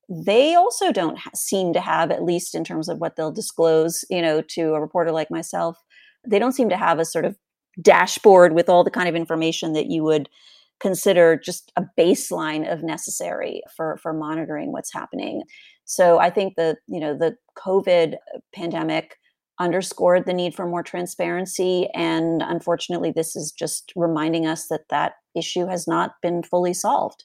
they 0.10 0.56
also 0.56 0.92
don't 0.92 1.18
ha- 1.18 1.32
seem 1.36 1.74
to 1.74 1.82
have, 1.82 2.12
at 2.12 2.24
least 2.24 2.56
in 2.56 2.64
terms 2.64 2.88
of 2.88 3.00
what 3.00 3.16
they'll 3.16 3.32
disclose, 3.32 4.06
you 4.10 4.22
know, 4.22 4.42
to 4.42 4.74
a 4.74 4.82
reporter 4.82 5.12
like 5.12 5.32
myself, 5.32 5.78
they 6.26 6.40
don't 6.40 6.54
seem 6.54 6.70
to 6.70 6.78
have 6.78 7.00
a 7.00 7.06
sort 7.06 7.26
of 7.26 7.36
dashboard 7.82 8.54
with 8.54 8.70
all 8.70 8.84
the 8.84 8.92
kind 8.92 9.10
of 9.10 9.16
information 9.16 9.74
that 9.74 9.88
you 9.88 10.04
would 10.04 10.30
consider 10.80 11.38
just 11.38 11.72
a 11.76 11.86
baseline 11.98 12.72
of 12.72 12.84
necessary 12.84 13.62
for 13.76 13.98
for 13.98 14.14
monitoring 14.14 14.72
what's 14.72 14.94
happening. 14.94 15.44
So 15.86 16.20
I 16.20 16.30
think 16.30 16.56
the 16.56 16.78
you 16.88 17.00
know 17.00 17.18
the 17.18 17.38
COVID 17.58 18.16
pandemic 18.54 19.18
underscored 19.60 20.26
the 20.26 20.34
need 20.34 20.54
for 20.54 20.68
more 20.68 20.84
transparency, 20.84 21.90
and 21.94 22.42
unfortunately, 22.42 23.12
this 23.12 23.36
is 23.36 23.52
just 23.52 23.92
reminding 23.96 24.46
us 24.46 24.68
that 24.68 24.90
that 24.90 25.14
issue 25.36 25.66
has 25.66 25.88
not 25.88 26.14
been 26.22 26.44
fully 26.44 26.74
solved. 26.74 27.24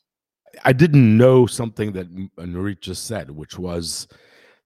I 0.64 0.72
didn't 0.72 1.16
know 1.16 1.46
something 1.46 1.92
that 1.92 2.06
uh, 2.38 2.42
Nurith 2.42 2.80
just 2.80 3.06
said, 3.06 3.30
which 3.30 3.58
was 3.58 4.06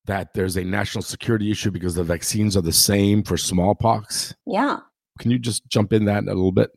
that 0.07 0.35
there's 0.35 0.57
a 0.57 0.65
national 0.65 1.03
security 1.03 1.51
issue 1.51 1.71
because 1.71 1.95
the 1.95 2.05
vaccines 2.05 2.57
are 2.57 2.63
the 2.63 2.73
same 2.73 3.23
for 3.23 3.37
smallpox. 3.37 4.35
Yeah. 4.47 4.79
Can 5.19 5.31
you 5.31 5.39
just 5.39 5.69
jump 5.69 5.93
in 5.93 6.05
that 6.05 6.25
a 6.25 6.27
little 6.27 6.53
bit? 6.53 6.71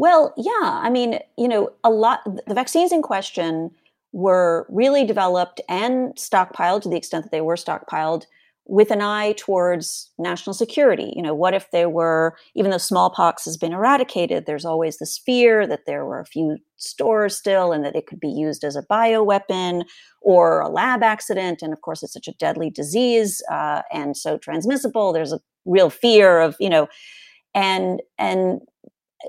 Well, 0.00 0.32
yeah. 0.38 0.80
I 0.82 0.88
mean, 0.88 1.18
you 1.36 1.46
know, 1.46 1.68
a 1.84 1.90
lot, 1.90 2.20
the 2.46 2.54
vaccines 2.54 2.90
in 2.90 3.02
question 3.02 3.70
were 4.12 4.66
really 4.70 5.04
developed 5.04 5.60
and 5.68 6.14
stockpiled 6.16 6.80
to 6.82 6.88
the 6.88 6.96
extent 6.96 7.22
that 7.24 7.32
they 7.32 7.42
were 7.42 7.54
stockpiled 7.56 8.24
with 8.64 8.90
an 8.90 9.02
eye 9.02 9.34
towards 9.36 10.10
national 10.16 10.54
security. 10.54 11.12
You 11.14 11.20
know, 11.20 11.34
what 11.34 11.52
if 11.52 11.70
they 11.70 11.84
were, 11.84 12.34
even 12.54 12.70
though 12.70 12.78
smallpox 12.78 13.44
has 13.44 13.58
been 13.58 13.74
eradicated, 13.74 14.46
there's 14.46 14.64
always 14.64 14.96
this 14.96 15.18
fear 15.18 15.66
that 15.66 15.84
there 15.84 16.06
were 16.06 16.20
a 16.20 16.24
few 16.24 16.56
stores 16.78 17.36
still 17.36 17.70
and 17.70 17.84
that 17.84 17.94
it 17.94 18.06
could 18.06 18.20
be 18.20 18.30
used 18.30 18.64
as 18.64 18.76
a 18.76 18.84
bioweapon 18.84 19.84
or 20.22 20.60
a 20.60 20.70
lab 20.70 21.02
accident. 21.02 21.60
And 21.60 21.74
of 21.74 21.82
course, 21.82 22.02
it's 22.02 22.14
such 22.14 22.26
a 22.26 22.32
deadly 22.38 22.70
disease 22.70 23.42
uh, 23.50 23.82
and 23.92 24.16
so 24.16 24.38
transmissible. 24.38 25.12
There's 25.12 25.34
a 25.34 25.40
real 25.66 25.90
fear 25.90 26.40
of, 26.40 26.56
you 26.58 26.70
know, 26.70 26.88
and 27.54 28.00
and 28.18 28.60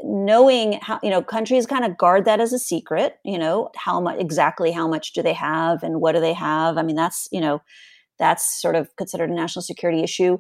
knowing 0.04 0.80
how 0.82 1.00
you 1.04 1.10
know 1.10 1.22
countries 1.22 1.66
kind 1.66 1.86
of 1.86 1.98
guard 1.98 2.26
that 2.26 2.40
as 2.40 2.54
a 2.54 2.60
secret 2.60 3.18
you 3.26 3.38
know 3.38 3.70
how 3.76 4.00
much 4.00 4.20
exactly 4.20 4.72
how 4.72 4.88
much 4.88 5.14
do 5.14 5.22
they 5.22 5.34
have 5.34 5.84
and 5.84 6.02
what 6.02 6.14
do 6.14 6.22
they 6.22 6.34
have? 6.34 6.78
I 6.78 6.84
mean 6.84 6.96
that's 6.96 7.28
you 7.32 7.42
know 7.42 7.62
that's 8.20 8.62
sort 8.62 8.76
of 8.76 8.96
considered 8.98 9.30
a 9.30 9.34
national 9.34 9.64
security 9.64 10.04
issue. 10.04 10.38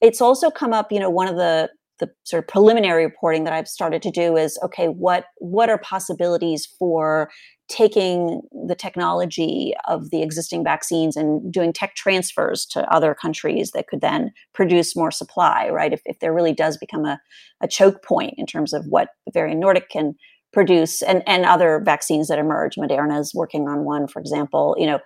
It's 0.00 0.20
also 0.20 0.50
come 0.50 0.72
up 0.72 0.92
you 0.92 1.00
know 1.00 1.10
one 1.10 1.28
of 1.28 1.36
the 1.36 1.70
the 2.00 2.10
sort 2.24 2.42
of 2.42 2.48
preliminary 2.48 3.04
reporting 3.04 3.44
that 3.44 3.52
I've 3.52 3.68
started 3.68 4.02
to 4.02 4.10
do 4.10 4.36
is 4.36 4.58
okay, 4.64 4.88
what 4.88 5.26
what 5.38 5.70
are 5.70 5.78
possibilities 5.78 6.66
for 6.78 7.30
taking 7.68 8.42
the 8.66 8.74
technology 8.74 9.72
of 9.86 10.10
the 10.10 10.22
existing 10.22 10.64
vaccines 10.64 11.16
and 11.16 11.52
doing 11.52 11.72
tech 11.72 11.94
transfers 11.94 12.66
to 12.66 12.82
other 12.92 13.14
countries 13.14 13.70
that 13.70 13.86
could 13.86 14.00
then 14.00 14.32
produce 14.52 14.96
more 14.96 15.12
supply, 15.12 15.68
right? 15.68 15.92
If, 15.92 16.02
if 16.04 16.18
there 16.18 16.34
really 16.34 16.52
does 16.52 16.76
become 16.76 17.04
a, 17.04 17.20
a 17.60 17.68
choke 17.68 18.02
point 18.02 18.34
in 18.36 18.44
terms 18.44 18.72
of 18.72 18.84
what 18.86 19.10
Bavarian 19.24 19.60
Nordic 19.60 19.88
can 19.88 20.16
produce 20.52 21.00
and, 21.02 21.22
and 21.26 21.44
other 21.44 21.80
vaccines 21.84 22.26
that 22.26 22.40
emerge. 22.40 22.74
Moderna 22.74 23.20
is 23.20 23.32
working 23.34 23.68
on 23.68 23.84
one, 23.84 24.08
for 24.08 24.18
example, 24.18 24.74
you 24.76 24.86
know, 24.86 24.98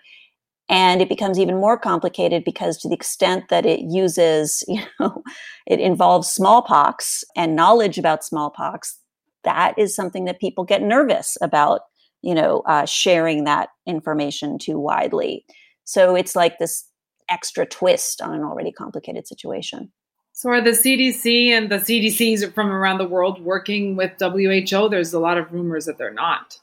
and 0.68 1.03
it 1.03 1.09
becomes 1.09 1.38
even 1.38 1.57
more 1.57 1.79
complicated 1.79 2.44
because 2.44 2.79
to 2.79 2.88
the 2.88 2.94
extent 2.94 3.44
that 3.50 3.66
it 3.66 3.81
uses, 3.81 4.64
you 4.68 4.83
know, 5.00 5.22
it 5.66 5.81
involves 5.81 6.31
smallpox 6.31 7.24
and 7.37 7.57
knowledge 7.57 7.98
about 7.98 8.24
smallpox, 8.24 8.98
that 9.44 9.79
is 9.79 9.94
something 9.94 10.24
that 10.24 10.40
people 10.40 10.64
get 10.64 10.83
nervous 10.83 11.37
about 11.42 11.83
you 12.24 12.35
know, 12.35 12.62
uh, 12.64 12.87
sharing 12.87 13.44
that 13.44 13.68
information 13.87 14.59
too 14.59 14.79
widely. 14.79 15.44
So 15.85 16.16
it's 16.16 16.35
like 16.35 16.59
this 16.59 16.88
extra 17.29 17.66
twist 17.66 18.22
on 18.22 18.33
an 18.33 18.40
already 18.40 18.72
complicated 18.72 19.27
situation. 19.27 19.92
So 20.33 20.48
are 20.48 20.62
the 20.62 20.70
CDC 20.70 21.48
and 21.48 21.70
the 21.70 21.77
CDCs 21.77 22.50
from 22.55 22.70
around 22.70 22.96
the 22.96 23.07
world 23.07 23.44
working 23.44 23.94
with 23.94 24.12
WHO? 24.18 24.88
There's 24.88 25.12
a 25.12 25.18
lot 25.18 25.37
of 25.37 25.53
rumors 25.53 25.85
that 25.85 25.98
they're 25.98 26.14
not. 26.14 26.59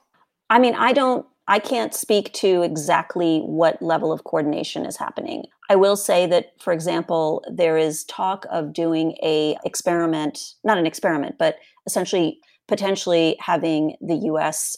I 0.49 0.57
mean, 0.57 0.73
I 0.73 0.93
don't 0.93 1.27
I 1.51 1.59
can't 1.59 1.93
speak 1.93 2.31
to 2.35 2.61
exactly 2.61 3.41
what 3.41 3.81
level 3.81 4.13
of 4.13 4.23
coordination 4.23 4.85
is 4.85 4.95
happening. 4.95 5.43
I 5.69 5.75
will 5.75 5.97
say 5.97 6.25
that 6.27 6.53
for 6.61 6.71
example, 6.71 7.43
there 7.51 7.77
is 7.77 8.05
talk 8.05 8.45
of 8.49 8.71
doing 8.71 9.17
a 9.21 9.57
experiment, 9.65 10.39
not 10.63 10.77
an 10.77 10.85
experiment, 10.85 11.35
but 11.37 11.57
essentially 11.85 12.39
potentially 12.69 13.35
having 13.41 13.97
the 13.99 14.15
US 14.31 14.77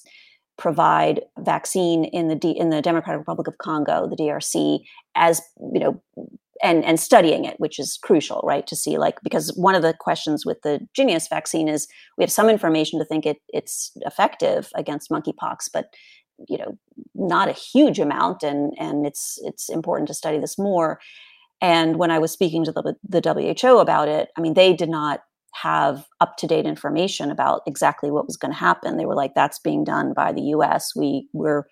provide 0.57 1.21
vaccine 1.37 2.05
in 2.05 2.27
the 2.27 2.35
D, 2.35 2.49
in 2.49 2.71
the 2.71 2.81
Democratic 2.81 3.19
Republic 3.19 3.47
of 3.47 3.59
Congo, 3.59 4.07
the 4.09 4.15
DRC, 4.15 4.79
as 5.13 5.43
you 5.73 5.79
know, 5.79 6.01
and 6.63 6.83
and 6.85 6.99
studying 6.99 7.45
it, 7.45 7.59
which 7.59 7.77
is 7.77 7.99
crucial, 8.01 8.41
right? 8.43 8.65
To 8.65 8.75
see 8.75 8.97
like 8.97 9.19
because 9.21 9.53
one 9.55 9.75
of 9.75 9.83
the 9.83 9.93
questions 9.99 10.43
with 10.43 10.59
the 10.63 10.79
Jynneos 10.97 11.29
vaccine 11.29 11.67
is 11.67 11.87
we 12.17 12.23
have 12.23 12.31
some 12.31 12.49
information 12.49 12.97
to 12.97 13.05
think 13.05 13.27
it 13.27 13.37
it's 13.49 13.91
effective 14.07 14.69
against 14.75 15.11
monkeypox, 15.11 15.69
but 15.71 15.93
you 16.47 16.57
know, 16.57 16.77
not 17.15 17.49
a 17.49 17.53
huge 17.53 17.99
amount, 17.99 18.43
and 18.43 18.73
and 18.79 19.05
it's 19.05 19.39
it's 19.43 19.69
important 19.69 20.07
to 20.07 20.13
study 20.13 20.39
this 20.39 20.57
more. 20.57 20.99
And 21.61 21.97
when 21.97 22.11
I 22.11 22.19
was 22.19 22.31
speaking 22.31 22.65
to 22.65 22.73
the, 22.73 22.95
the 23.07 23.55
WHO 23.61 23.77
about 23.77 24.09
it, 24.09 24.29
I 24.37 24.41
mean, 24.41 24.53
they 24.53 24.73
did 24.73 24.89
not 24.89 25.21
have 25.53 26.05
up 26.19 26.35
to 26.37 26.47
date 26.47 26.65
information 26.65 27.31
about 27.31 27.61
exactly 27.65 28.11
what 28.11 28.25
was 28.25 28.35
going 28.35 28.51
to 28.51 28.59
happen. 28.59 28.97
They 28.97 29.05
were 29.05 29.15
like, 29.15 29.33
that's 29.33 29.59
being 29.59 29.85
done 29.85 30.13
by 30.13 30.33
the 30.33 30.41
US. 30.41 30.93
We 30.95 31.29
were, 31.31 31.67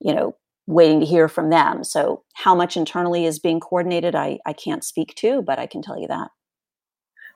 you 0.00 0.14
know, 0.14 0.36
waiting 0.66 1.00
to 1.00 1.06
hear 1.06 1.28
from 1.28 1.50
them. 1.50 1.82
So 1.82 2.22
how 2.34 2.54
much 2.54 2.76
internally 2.76 3.24
is 3.24 3.38
being 3.38 3.58
coordinated, 3.58 4.14
I, 4.14 4.38
I 4.46 4.52
can't 4.52 4.84
speak 4.84 5.14
to, 5.16 5.42
but 5.42 5.58
I 5.58 5.66
can 5.66 5.82
tell 5.82 5.98
you 5.98 6.08
that. 6.08 6.28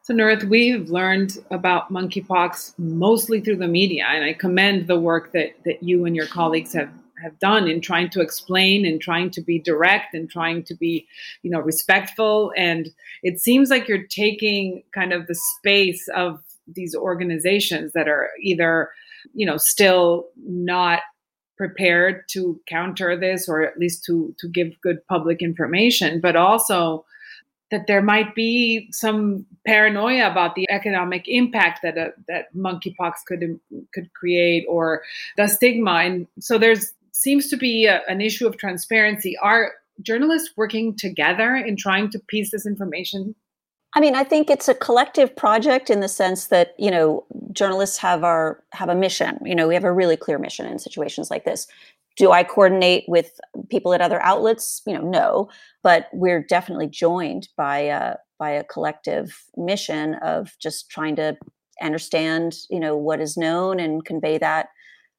So, 0.03 0.15
Nurith, 0.15 0.45
we've 0.45 0.89
learned 0.89 1.39
about 1.51 1.93
monkeypox 1.93 2.79
mostly 2.79 3.41
through 3.41 3.57
the 3.57 3.69
media, 3.69 4.07
and 4.09 4.25
I 4.25 4.33
commend 4.33 4.87
the 4.87 4.99
work 4.99 5.33
that, 5.33 5.51
that 5.67 5.83
you 5.83 6.07
and 6.07 6.17
your 6.17 6.27
colleagues 6.27 6.73
have 6.73 6.91
have 7.23 7.39
done 7.39 7.69
in 7.69 7.83
trying 7.83 8.09
to 8.09 8.23
explain 8.23 8.87
and 8.87 8.99
trying 8.99 9.31
to 9.31 9.43
be 9.43 9.59
direct 9.59 10.15
and 10.15 10.31
trying 10.31 10.63
to 10.65 10.75
be 10.75 11.07
you 11.43 11.51
know 11.51 11.61
respectful. 11.61 12.53
And 12.57 12.89
it 13.23 13.41
seems 13.41 13.69
like 13.69 13.89
you're 13.89 14.07
taking 14.07 14.83
kind 14.95 15.13
of 15.13 15.27
the 15.27 15.35
space 15.59 16.09
of 16.15 16.41
these 16.67 16.95
organizations 16.95 17.93
that 17.93 18.09
are 18.09 18.31
either 18.41 18.91
you 19.35 19.45
know 19.45 19.59
still 19.59 20.29
not 20.37 21.01
prepared 21.59 22.23
to 22.31 22.59
counter 22.67 23.19
this 23.19 23.49
or 23.49 23.61
at 23.61 23.79
least 23.79 24.03
to 24.05 24.35
to 24.39 24.49
give 24.49 24.69
good 24.83 25.07
public 25.09 25.43
information 25.43 26.19
but 26.21 26.35
also 26.35 27.05
that 27.71 27.87
there 27.87 28.03
might 28.03 28.35
be 28.35 28.89
some 28.91 29.47
paranoia 29.67 30.31
about 30.31 30.55
the 30.55 30.69
economic 30.71 31.25
impact 31.27 31.81
that 31.83 31.97
a, 31.97 32.13
that 32.29 32.55
monkeypox 32.55 33.13
could 33.27 33.43
um, 33.43 33.61
could 33.95 34.13
create 34.15 34.65
or 34.69 35.03
the 35.37 35.47
stigma 35.47 35.93
and 35.93 36.27
so 36.39 36.59
there's 36.59 36.95
seems 37.13 37.49
to 37.49 37.57
be 37.57 37.87
a, 37.87 38.03
an 38.09 38.21
issue 38.21 38.47
of 38.47 38.57
transparency. 38.57 39.37
Are 39.39 39.73
journalists 40.03 40.51
working 40.57 40.97
together 40.97 41.55
in 41.55 41.77
trying 41.77 42.11
to 42.11 42.19
piece 42.19 42.51
this 42.51 42.67
information? 42.67 43.35
I 43.93 44.01
mean, 44.01 44.15
I 44.15 44.25
think 44.25 44.51
it's 44.51 44.69
a 44.69 44.75
collective 44.75 45.35
project 45.35 45.91
in 45.91 46.01
the 46.01 46.09
sense 46.09 46.47
that 46.47 46.75
you 46.79 46.91
know 46.91 47.25
journalists 47.53 47.99
have 47.99 48.25
our 48.25 48.63
have 48.73 48.89
a 48.89 48.95
mission. 48.95 49.39
You 49.45 49.55
know, 49.55 49.69
we 49.69 49.75
have 49.75 49.85
a 49.85 49.93
really 49.93 50.17
clear 50.17 50.39
mission 50.39 50.67
in 50.67 50.79
situations 50.79 51.31
like 51.31 51.45
this. 51.45 51.67
Do 52.21 52.33
I 52.33 52.45
coordinate 52.45 53.05
with 53.09 53.41
people 53.71 53.95
at 53.95 54.01
other 54.01 54.23
outlets? 54.23 54.83
You 54.87 54.95
know, 54.95 55.03
no, 55.03 55.49
but 55.83 56.09
we're 56.13 56.43
definitely 56.43 56.89
joined 56.89 57.49
by 57.57 57.79
a 57.79 58.17
by 58.39 58.51
a 58.51 58.65
collective 58.65 59.45
mission 59.57 60.15
of 60.17 60.51
just 60.61 60.91
trying 60.91 61.17
to 61.17 61.37
understand, 61.83 62.57
you 62.69 62.79
know, 62.79 62.97
what 62.97 63.21
is 63.21 63.37
known 63.37 63.81
and 63.81 64.05
convey 64.05 64.39
that 64.39 64.69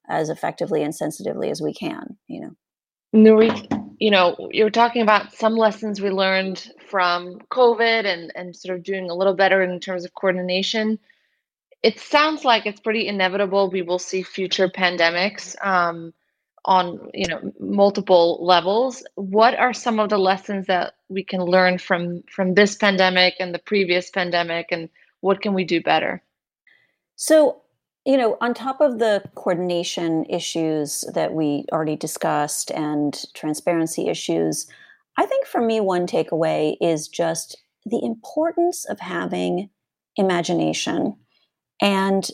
as 0.08 0.28
effectively 0.28 0.82
and 0.82 0.94
sensitively 0.94 1.48
as 1.50 1.62
we 1.62 1.72
can 1.72 2.16
you 2.26 2.40
know 2.40 2.56
Nurith, 3.14 3.66
you 4.00 4.10
know, 4.10 4.36
you're 4.50 4.70
talking 4.70 5.02
about 5.02 5.34
some 5.34 5.54
lessons 5.54 6.00
we 6.00 6.10
learned 6.10 6.72
from 6.88 7.38
COVID 7.50 8.06
and, 8.06 8.32
and 8.34 8.56
sort 8.56 8.76
of 8.78 8.84
doing 8.84 9.10
a 9.10 9.14
little 9.14 9.34
better 9.34 9.62
in 9.62 9.78
terms 9.80 10.04
of 10.04 10.14
coordination. 10.14 10.98
It 11.82 12.00
sounds 12.00 12.44
like 12.44 12.64
it's 12.64 12.80
pretty 12.80 13.06
inevitable 13.06 13.70
we 13.70 13.82
will 13.82 13.98
see 13.98 14.22
future 14.22 14.68
pandemics. 14.68 15.54
Um, 15.64 16.14
on 16.64 17.10
you 17.12 17.26
know 17.26 17.40
multiple 17.58 18.38
levels 18.40 19.02
what 19.16 19.58
are 19.58 19.72
some 19.72 19.98
of 19.98 20.08
the 20.10 20.18
lessons 20.18 20.66
that 20.68 20.94
we 21.08 21.24
can 21.24 21.40
learn 21.40 21.76
from 21.76 22.22
from 22.30 22.54
this 22.54 22.76
pandemic 22.76 23.34
and 23.40 23.52
the 23.54 23.58
previous 23.58 24.10
pandemic 24.10 24.66
and 24.70 24.88
what 25.20 25.40
can 25.40 25.54
we 25.54 25.64
do 25.64 25.80
better? 25.80 26.22
So 27.16 27.62
you 28.04 28.16
know 28.16 28.36
on 28.40 28.54
top 28.54 28.80
of 28.80 28.98
the 28.98 29.22
coordination 29.34 30.24
issues 30.26 31.04
that 31.14 31.34
we 31.34 31.64
already 31.72 31.96
discussed 31.96 32.70
and 32.72 33.24
transparency 33.34 34.08
issues 34.08 34.66
i 35.16 35.24
think 35.24 35.46
for 35.46 35.60
me 35.60 35.78
one 35.78 36.06
takeaway 36.06 36.76
is 36.80 37.06
just 37.06 37.62
the 37.86 38.00
importance 38.04 38.84
of 38.84 39.00
having 39.00 39.70
imagination. 40.16 41.16
And 41.80 42.28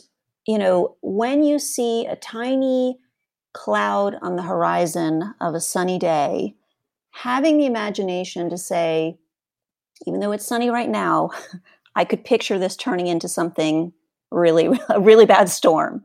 you 0.47 0.57
know 0.57 0.95
when 1.01 1.43
you 1.43 1.59
see 1.59 2.05
a 2.05 2.15
tiny 2.15 2.97
cloud 3.53 4.15
on 4.21 4.35
the 4.35 4.43
horizon 4.43 5.33
of 5.41 5.53
a 5.53 5.61
sunny 5.61 5.97
day, 5.97 6.55
having 7.11 7.57
the 7.57 7.65
imagination 7.65 8.49
to 8.49 8.57
say, 8.57 9.17
even 10.05 10.19
though 10.19 10.31
it's 10.31 10.45
sunny 10.45 10.69
right 10.69 10.89
now, 10.89 11.31
I 11.95 12.05
could 12.05 12.23
picture 12.23 12.59
this 12.59 12.75
turning 12.75 13.07
into 13.07 13.27
something 13.27 13.91
really, 14.31 14.79
a 14.89 14.99
really 14.99 15.25
bad 15.25 15.49
storm. 15.49 16.03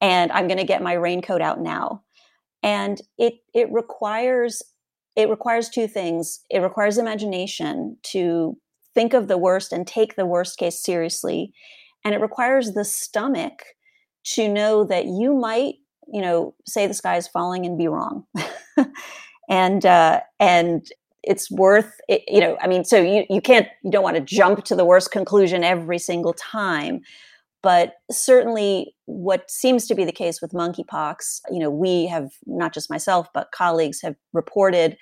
And 0.00 0.30
I'm 0.32 0.46
going 0.46 0.58
to 0.58 0.64
get 0.64 0.82
my 0.82 0.92
raincoat 0.92 1.40
out 1.40 1.60
now. 1.60 2.02
And 2.62 3.00
it, 3.18 3.34
it 3.54 3.70
requires, 3.72 4.62
it 5.14 5.28
requires 5.28 5.68
two 5.68 5.88
things. 5.88 6.40
It 6.50 6.60
requires 6.60 6.98
imagination 6.98 7.96
to 8.04 8.56
think 8.94 9.14
of 9.14 9.28
the 9.28 9.38
worst 9.38 9.72
and 9.72 9.86
take 9.86 10.16
the 10.16 10.26
worst 10.26 10.58
case 10.58 10.80
seriously. 10.80 11.52
And 12.04 12.14
it 12.14 12.20
requires 12.20 12.72
the 12.72 12.84
stomach 12.84 13.62
to 14.34 14.48
know 14.48 14.84
that 14.84 15.06
you 15.06 15.34
might 15.34 15.76
you 16.12 16.20
know, 16.20 16.54
say 16.66 16.86
the 16.86 16.94
sky 16.94 17.16
is 17.16 17.28
falling 17.28 17.66
and 17.66 17.78
be 17.78 17.88
wrong. 17.88 18.24
and 19.48 19.84
uh, 19.84 20.20
and 20.40 20.88
it's 21.22 21.50
worth 21.50 22.00
it, 22.08 22.22
you 22.28 22.40
know, 22.40 22.56
I 22.60 22.68
mean, 22.68 22.84
so 22.84 23.00
you 23.00 23.24
you 23.28 23.40
can't 23.40 23.68
you 23.82 23.90
don't 23.90 24.04
want 24.04 24.16
to 24.16 24.22
jump 24.22 24.64
to 24.64 24.76
the 24.76 24.84
worst 24.84 25.10
conclusion 25.10 25.64
every 25.64 25.98
single 25.98 26.32
time. 26.32 27.02
But 27.62 27.94
certainly, 28.10 28.94
what 29.06 29.50
seems 29.50 29.86
to 29.88 29.94
be 29.94 30.04
the 30.04 30.12
case 30.12 30.40
with 30.40 30.52
monkeypox, 30.52 31.40
you 31.50 31.58
know, 31.58 31.70
we 31.70 32.06
have 32.06 32.30
not 32.46 32.72
just 32.72 32.90
myself, 32.90 33.28
but 33.34 33.50
colleagues 33.52 34.00
have 34.02 34.14
reported 34.32 34.96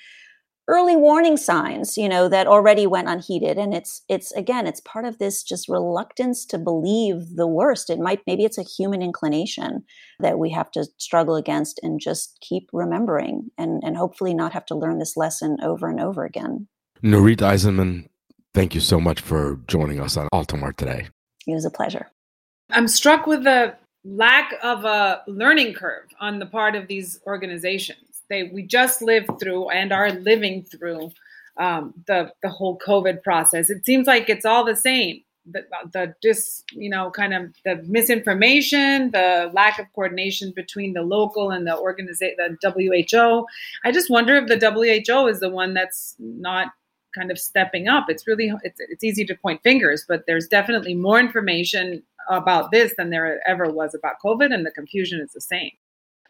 early 0.66 0.96
warning 0.96 1.36
signs 1.36 1.98
you 1.98 2.08
know 2.08 2.28
that 2.28 2.46
already 2.46 2.86
went 2.86 3.08
unheeded. 3.08 3.58
And 3.58 3.74
it's 3.74 4.02
it's 4.08 4.32
again 4.32 4.66
it's 4.66 4.80
part 4.80 5.04
of 5.04 5.18
this 5.18 5.42
just 5.42 5.68
reluctance 5.68 6.44
to 6.46 6.58
believe 6.58 7.36
the 7.36 7.46
worst. 7.46 7.90
It 7.90 7.98
might 7.98 8.20
maybe 8.26 8.44
it's 8.44 8.58
a 8.58 8.62
human 8.62 9.02
inclination 9.02 9.84
that 10.20 10.38
we 10.38 10.50
have 10.50 10.70
to 10.72 10.86
struggle 10.98 11.36
against 11.36 11.80
and 11.82 12.00
just 12.00 12.38
keep 12.40 12.68
remembering 12.72 13.50
and 13.58 13.82
and 13.84 13.96
hopefully 13.96 14.34
not 14.34 14.52
have 14.52 14.66
to 14.66 14.74
learn 14.74 14.98
this 14.98 15.16
lesson 15.16 15.58
over 15.62 15.88
and 15.88 16.00
over 16.00 16.24
again. 16.24 16.68
Nurith 17.02 17.38
Aizenman 17.38 18.08
thank 18.54 18.74
you 18.74 18.80
so 18.80 19.00
much 19.00 19.20
for 19.20 19.60
joining 19.66 20.00
us 20.00 20.16
on 20.16 20.28
Altamar 20.32 20.76
today. 20.76 21.08
It 21.46 21.52
was 21.52 21.64
a 21.64 21.70
pleasure. 21.70 22.08
I'm 22.70 22.88
struck 22.88 23.26
with 23.26 23.44
the 23.44 23.74
lack 24.04 24.54
of 24.62 24.84
a 24.84 25.22
learning 25.26 25.74
curve 25.74 26.08
on 26.20 26.38
the 26.38 26.46
part 26.46 26.74
of 26.74 26.86
these 26.88 27.20
organizations 27.26 28.13
they 28.28 28.44
we 28.44 28.62
just 28.62 29.02
lived 29.02 29.38
through 29.40 29.70
and 29.70 29.92
are 29.92 30.10
living 30.10 30.64
through 30.64 31.10
um, 31.56 31.94
the 32.06 32.32
the 32.42 32.48
whole 32.48 32.78
COVID 32.78 33.22
process. 33.22 33.70
It 33.70 33.84
seems 33.84 34.06
like 34.06 34.28
it's 34.28 34.44
all 34.44 34.64
the 34.64 34.76
same. 34.76 35.22
The, 35.46 35.62
the 35.92 36.14
just 36.22 36.64
you 36.72 36.88
know 36.88 37.10
kind 37.10 37.34
of 37.34 37.54
the 37.64 37.82
misinformation, 37.86 39.10
the 39.10 39.50
lack 39.52 39.78
of 39.78 39.86
coordination 39.94 40.52
between 40.52 40.94
the 40.94 41.02
local 41.02 41.50
and 41.50 41.66
the 41.66 41.76
organization, 41.78 42.36
the 42.62 42.96
WHO. 43.12 43.46
I 43.84 43.92
just 43.92 44.10
wonder 44.10 44.36
if 44.36 44.48
the 44.48 45.06
WHO 45.06 45.26
is 45.26 45.40
the 45.40 45.50
one 45.50 45.74
that's 45.74 46.16
not 46.18 46.68
kind 47.14 47.30
of 47.30 47.38
stepping 47.38 47.88
up. 47.88 48.06
It's 48.08 48.26
really 48.26 48.52
it's 48.62 48.80
it's 48.80 49.04
easy 49.04 49.24
to 49.26 49.34
point 49.34 49.62
fingers, 49.62 50.04
but 50.08 50.24
there's 50.26 50.48
definitely 50.48 50.94
more 50.94 51.20
information 51.20 52.02
about 52.30 52.70
this 52.70 52.94
than 52.96 53.10
there 53.10 53.46
ever 53.46 53.66
was 53.66 53.94
about 53.94 54.14
COVID, 54.24 54.52
and 54.52 54.64
the 54.64 54.70
confusion 54.70 55.20
is 55.20 55.32
the 55.32 55.40
same. 55.40 55.72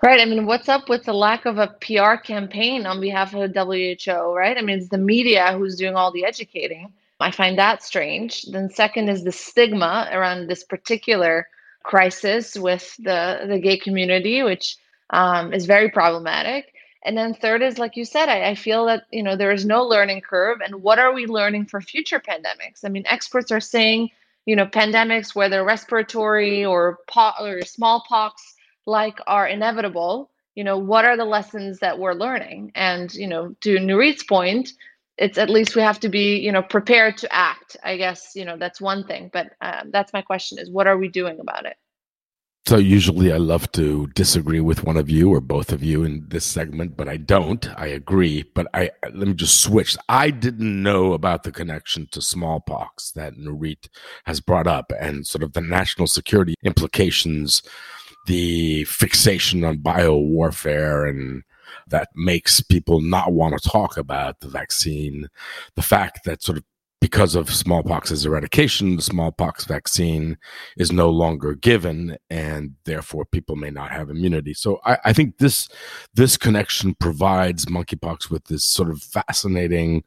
Right. 0.02 0.20
I 0.20 0.26
mean, 0.26 0.46
what's 0.46 0.68
up 0.68 0.88
with 0.88 1.04
the 1.04 1.14
lack 1.14 1.46
of 1.46 1.58
a 1.58 1.68
PR 1.80 2.16
campaign 2.16 2.86
on 2.86 3.00
behalf 3.00 3.34
of 3.34 3.52
the 3.52 3.64
WHO, 3.64 4.34
right? 4.34 4.56
I 4.56 4.60
mean, 4.60 4.78
it's 4.78 4.88
the 4.88 4.98
media 4.98 5.56
who's 5.56 5.76
doing 5.76 5.96
all 5.96 6.12
the 6.12 6.24
educating. 6.24 6.92
I 7.20 7.30
find 7.30 7.58
that 7.58 7.82
strange. 7.82 8.42
Then, 8.42 8.70
second 8.70 9.08
is 9.08 9.24
the 9.24 9.32
stigma 9.32 10.08
around 10.12 10.46
this 10.48 10.62
particular 10.64 11.48
crisis 11.82 12.56
with 12.56 12.96
the, 12.98 13.46
the 13.48 13.58
gay 13.58 13.78
community, 13.78 14.42
which 14.42 14.76
um, 15.10 15.52
is 15.54 15.66
very 15.66 15.90
problematic. 15.90 16.72
And 17.04 17.16
then 17.16 17.34
third 17.34 17.62
is, 17.62 17.78
like 17.78 17.96
you 17.96 18.04
said, 18.04 18.28
I, 18.28 18.50
I 18.50 18.54
feel 18.54 18.86
that 18.86 19.04
you 19.10 19.22
know 19.22 19.36
there 19.36 19.52
is 19.52 19.64
no 19.64 19.84
learning 19.84 20.22
curve. 20.22 20.60
And 20.64 20.82
what 20.82 20.98
are 20.98 21.14
we 21.14 21.26
learning 21.26 21.66
for 21.66 21.80
future 21.80 22.20
pandemics? 22.20 22.84
I 22.84 22.88
mean, 22.88 23.04
experts 23.06 23.52
are 23.52 23.60
saying, 23.60 24.10
you 24.46 24.56
know, 24.56 24.66
pandemics, 24.66 25.34
whether 25.34 25.64
respiratory 25.64 26.64
or 26.64 26.98
po- 27.06 27.32
or 27.40 27.62
smallpox, 27.62 28.53
like 28.86 29.18
are 29.26 29.46
inevitable 29.46 30.30
you 30.54 30.64
know 30.64 30.78
what 30.78 31.04
are 31.04 31.16
the 31.16 31.24
lessons 31.24 31.80
that 31.80 31.98
we're 31.98 32.14
learning? 32.14 32.72
And 32.74 33.12
you 33.14 33.26
know 33.26 33.54
to 33.62 33.76
nurith's 33.76 34.24
point 34.24 34.72
it's 35.16 35.38
at 35.38 35.50
least 35.50 35.76
we 35.76 35.82
have 35.82 36.00
to 36.00 36.08
be 36.08 36.38
you 36.38 36.50
know 36.52 36.62
prepared 36.62 37.16
to 37.16 37.32
act 37.32 37.76
i 37.84 37.96
guess 37.96 38.32
you 38.34 38.44
know 38.44 38.56
that's 38.56 38.80
one 38.80 39.06
thing 39.06 39.30
but 39.32 39.52
um, 39.60 39.90
that's 39.92 40.12
my 40.12 40.20
question 40.20 40.58
is 40.58 40.68
what 40.70 40.88
are 40.88 40.98
we 40.98 41.08
doing 41.08 41.38
about 41.38 41.66
it? 41.66 41.76
So 42.66 42.78
usually 42.78 43.32
i 43.32 43.36
love 43.36 43.70
to 43.72 44.06
disagree 44.08 44.60
with 44.60 44.84
one 44.84 44.96
of 44.96 45.10
you 45.10 45.32
or 45.32 45.40
both 45.40 45.72
of 45.72 45.82
you 45.82 46.04
in 46.04 46.24
this 46.28 46.44
segment 46.44 46.96
but 46.96 47.08
i 47.08 47.16
don't. 47.16 47.68
I 47.78 47.88
agree 47.88 48.44
but 48.54 48.66
i 48.74 48.90
let 49.02 49.28
me 49.28 49.34
just 49.34 49.60
switch. 49.60 49.96
I 50.08 50.30
didn't 50.30 50.82
know 50.82 51.12
about 51.12 51.42
the 51.42 51.52
connection 51.52 52.08
to 52.12 52.22
smallpox 52.22 53.10
that 53.12 53.34
nurith 53.34 53.88
has 54.24 54.40
brought 54.40 54.66
up 54.66 54.92
and 54.98 55.26
sort 55.26 55.42
of 55.42 55.52
the 55.52 55.60
national 55.60 56.06
security 56.06 56.54
implications 56.64 57.62
the 58.26 58.84
fixation 58.84 59.64
on 59.64 59.78
bio 59.78 60.16
warfare 60.16 61.04
and 61.06 61.42
that 61.88 62.08
makes 62.14 62.60
people 62.60 63.00
not 63.00 63.32
want 63.32 63.60
to 63.60 63.68
talk 63.68 63.96
about 63.96 64.40
the 64.40 64.48
vaccine. 64.48 65.28
The 65.76 65.82
fact 65.82 66.24
that 66.24 66.42
sort 66.42 66.58
of 66.58 66.64
because 67.00 67.34
of 67.34 67.52
smallpox's 67.52 68.24
eradication, 68.24 68.96
the 68.96 69.02
smallpox 69.02 69.66
vaccine 69.66 70.38
is 70.78 70.90
no 70.90 71.10
longer 71.10 71.54
given, 71.54 72.16
and 72.30 72.72
therefore 72.86 73.26
people 73.26 73.56
may 73.56 73.68
not 73.68 73.90
have 73.90 74.08
immunity. 74.08 74.54
So 74.54 74.80
I, 74.86 74.96
I 75.04 75.12
think 75.12 75.36
this 75.36 75.68
this 76.14 76.38
connection 76.38 76.94
provides 76.94 77.66
monkeypox 77.66 78.30
with 78.30 78.44
this 78.44 78.64
sort 78.64 78.88
of 78.88 79.02
fascinating, 79.02 80.02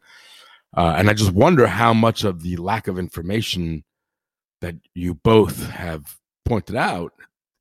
uh, 0.76 0.96
and 0.98 1.08
I 1.08 1.14
just 1.14 1.34
wonder 1.34 1.68
how 1.68 1.94
much 1.94 2.24
of 2.24 2.42
the 2.42 2.58
lack 2.58 2.88
of 2.88 2.98
information 2.98 3.84
that 4.62 4.74
you 4.96 5.14
both 5.14 5.70
have 5.70 6.18
pointed 6.46 6.78
out 6.78 7.14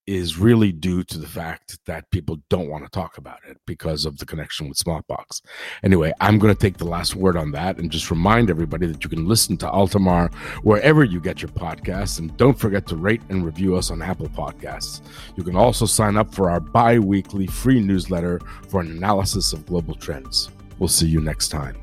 is 0.07 0.38
really 0.38 0.71
due 0.71 1.03
to 1.05 1.19
the 1.19 1.27
fact 1.27 1.79
that 1.87 2.11
people 2.11 2.38
don't 2.49 2.69
want 2.69 2.85
to 2.85 2.90
talk 2.90 3.19
about 3.19 3.40
it 3.49 3.59
because 3.66 4.05
of 4.05 4.19
the 4.19 4.27
connection 4.27 4.69
with 4.69 4.79
smallpox. 4.79 5.42
Anyway, 5.83 6.12
I'm 6.21 6.38
going 6.38 6.55
to 6.55 6.61
take 6.61 6.79
the 6.79 6.85
last 6.85 7.16
word 7.16 7.37
on 7.37 7.51
that 7.53 7.79
and 7.79 7.90
just 7.90 8.11
remind 8.11 8.49
everybody 8.49 8.87
that 8.87 9.03
you 9.03 9.11
can 9.11 9.27
listen 9.27 9.57
to 9.59 9.66
Altamar 9.66 10.33
wherever 10.62 11.03
you 11.03 11.21
get 11.21 11.42
your 11.42 11.51
podcasts. 11.51 12.19
And 12.19 12.37
don't 12.37 12.59
forget 12.59 12.87
to 12.87 12.97
rate 12.97 13.23
and 13.29 13.45
review 13.45 13.77
us 13.77 13.90
on 13.90 14.03
Apple 14.03 14.29
Podcasts. 14.29 15.03
You 15.37 15.42
can 15.42 15.57
also 15.57 15.87
sign 15.87 16.16
up 16.16 16.35
for 16.35 16.51
our 16.51 16.61
bi 16.61 16.99
weekly 16.99 17.47
free 17.47 17.81
newsletter 17.81 18.40
for 18.69 18.81
an 18.81 18.90
analysis 18.90 19.53
of 19.53 19.66
global 19.66 19.95
trends. 19.95 20.51
We'll 20.79 20.88
see 20.88 21.09
you 21.09 21.21
next 21.21 21.49
time. 21.49 21.77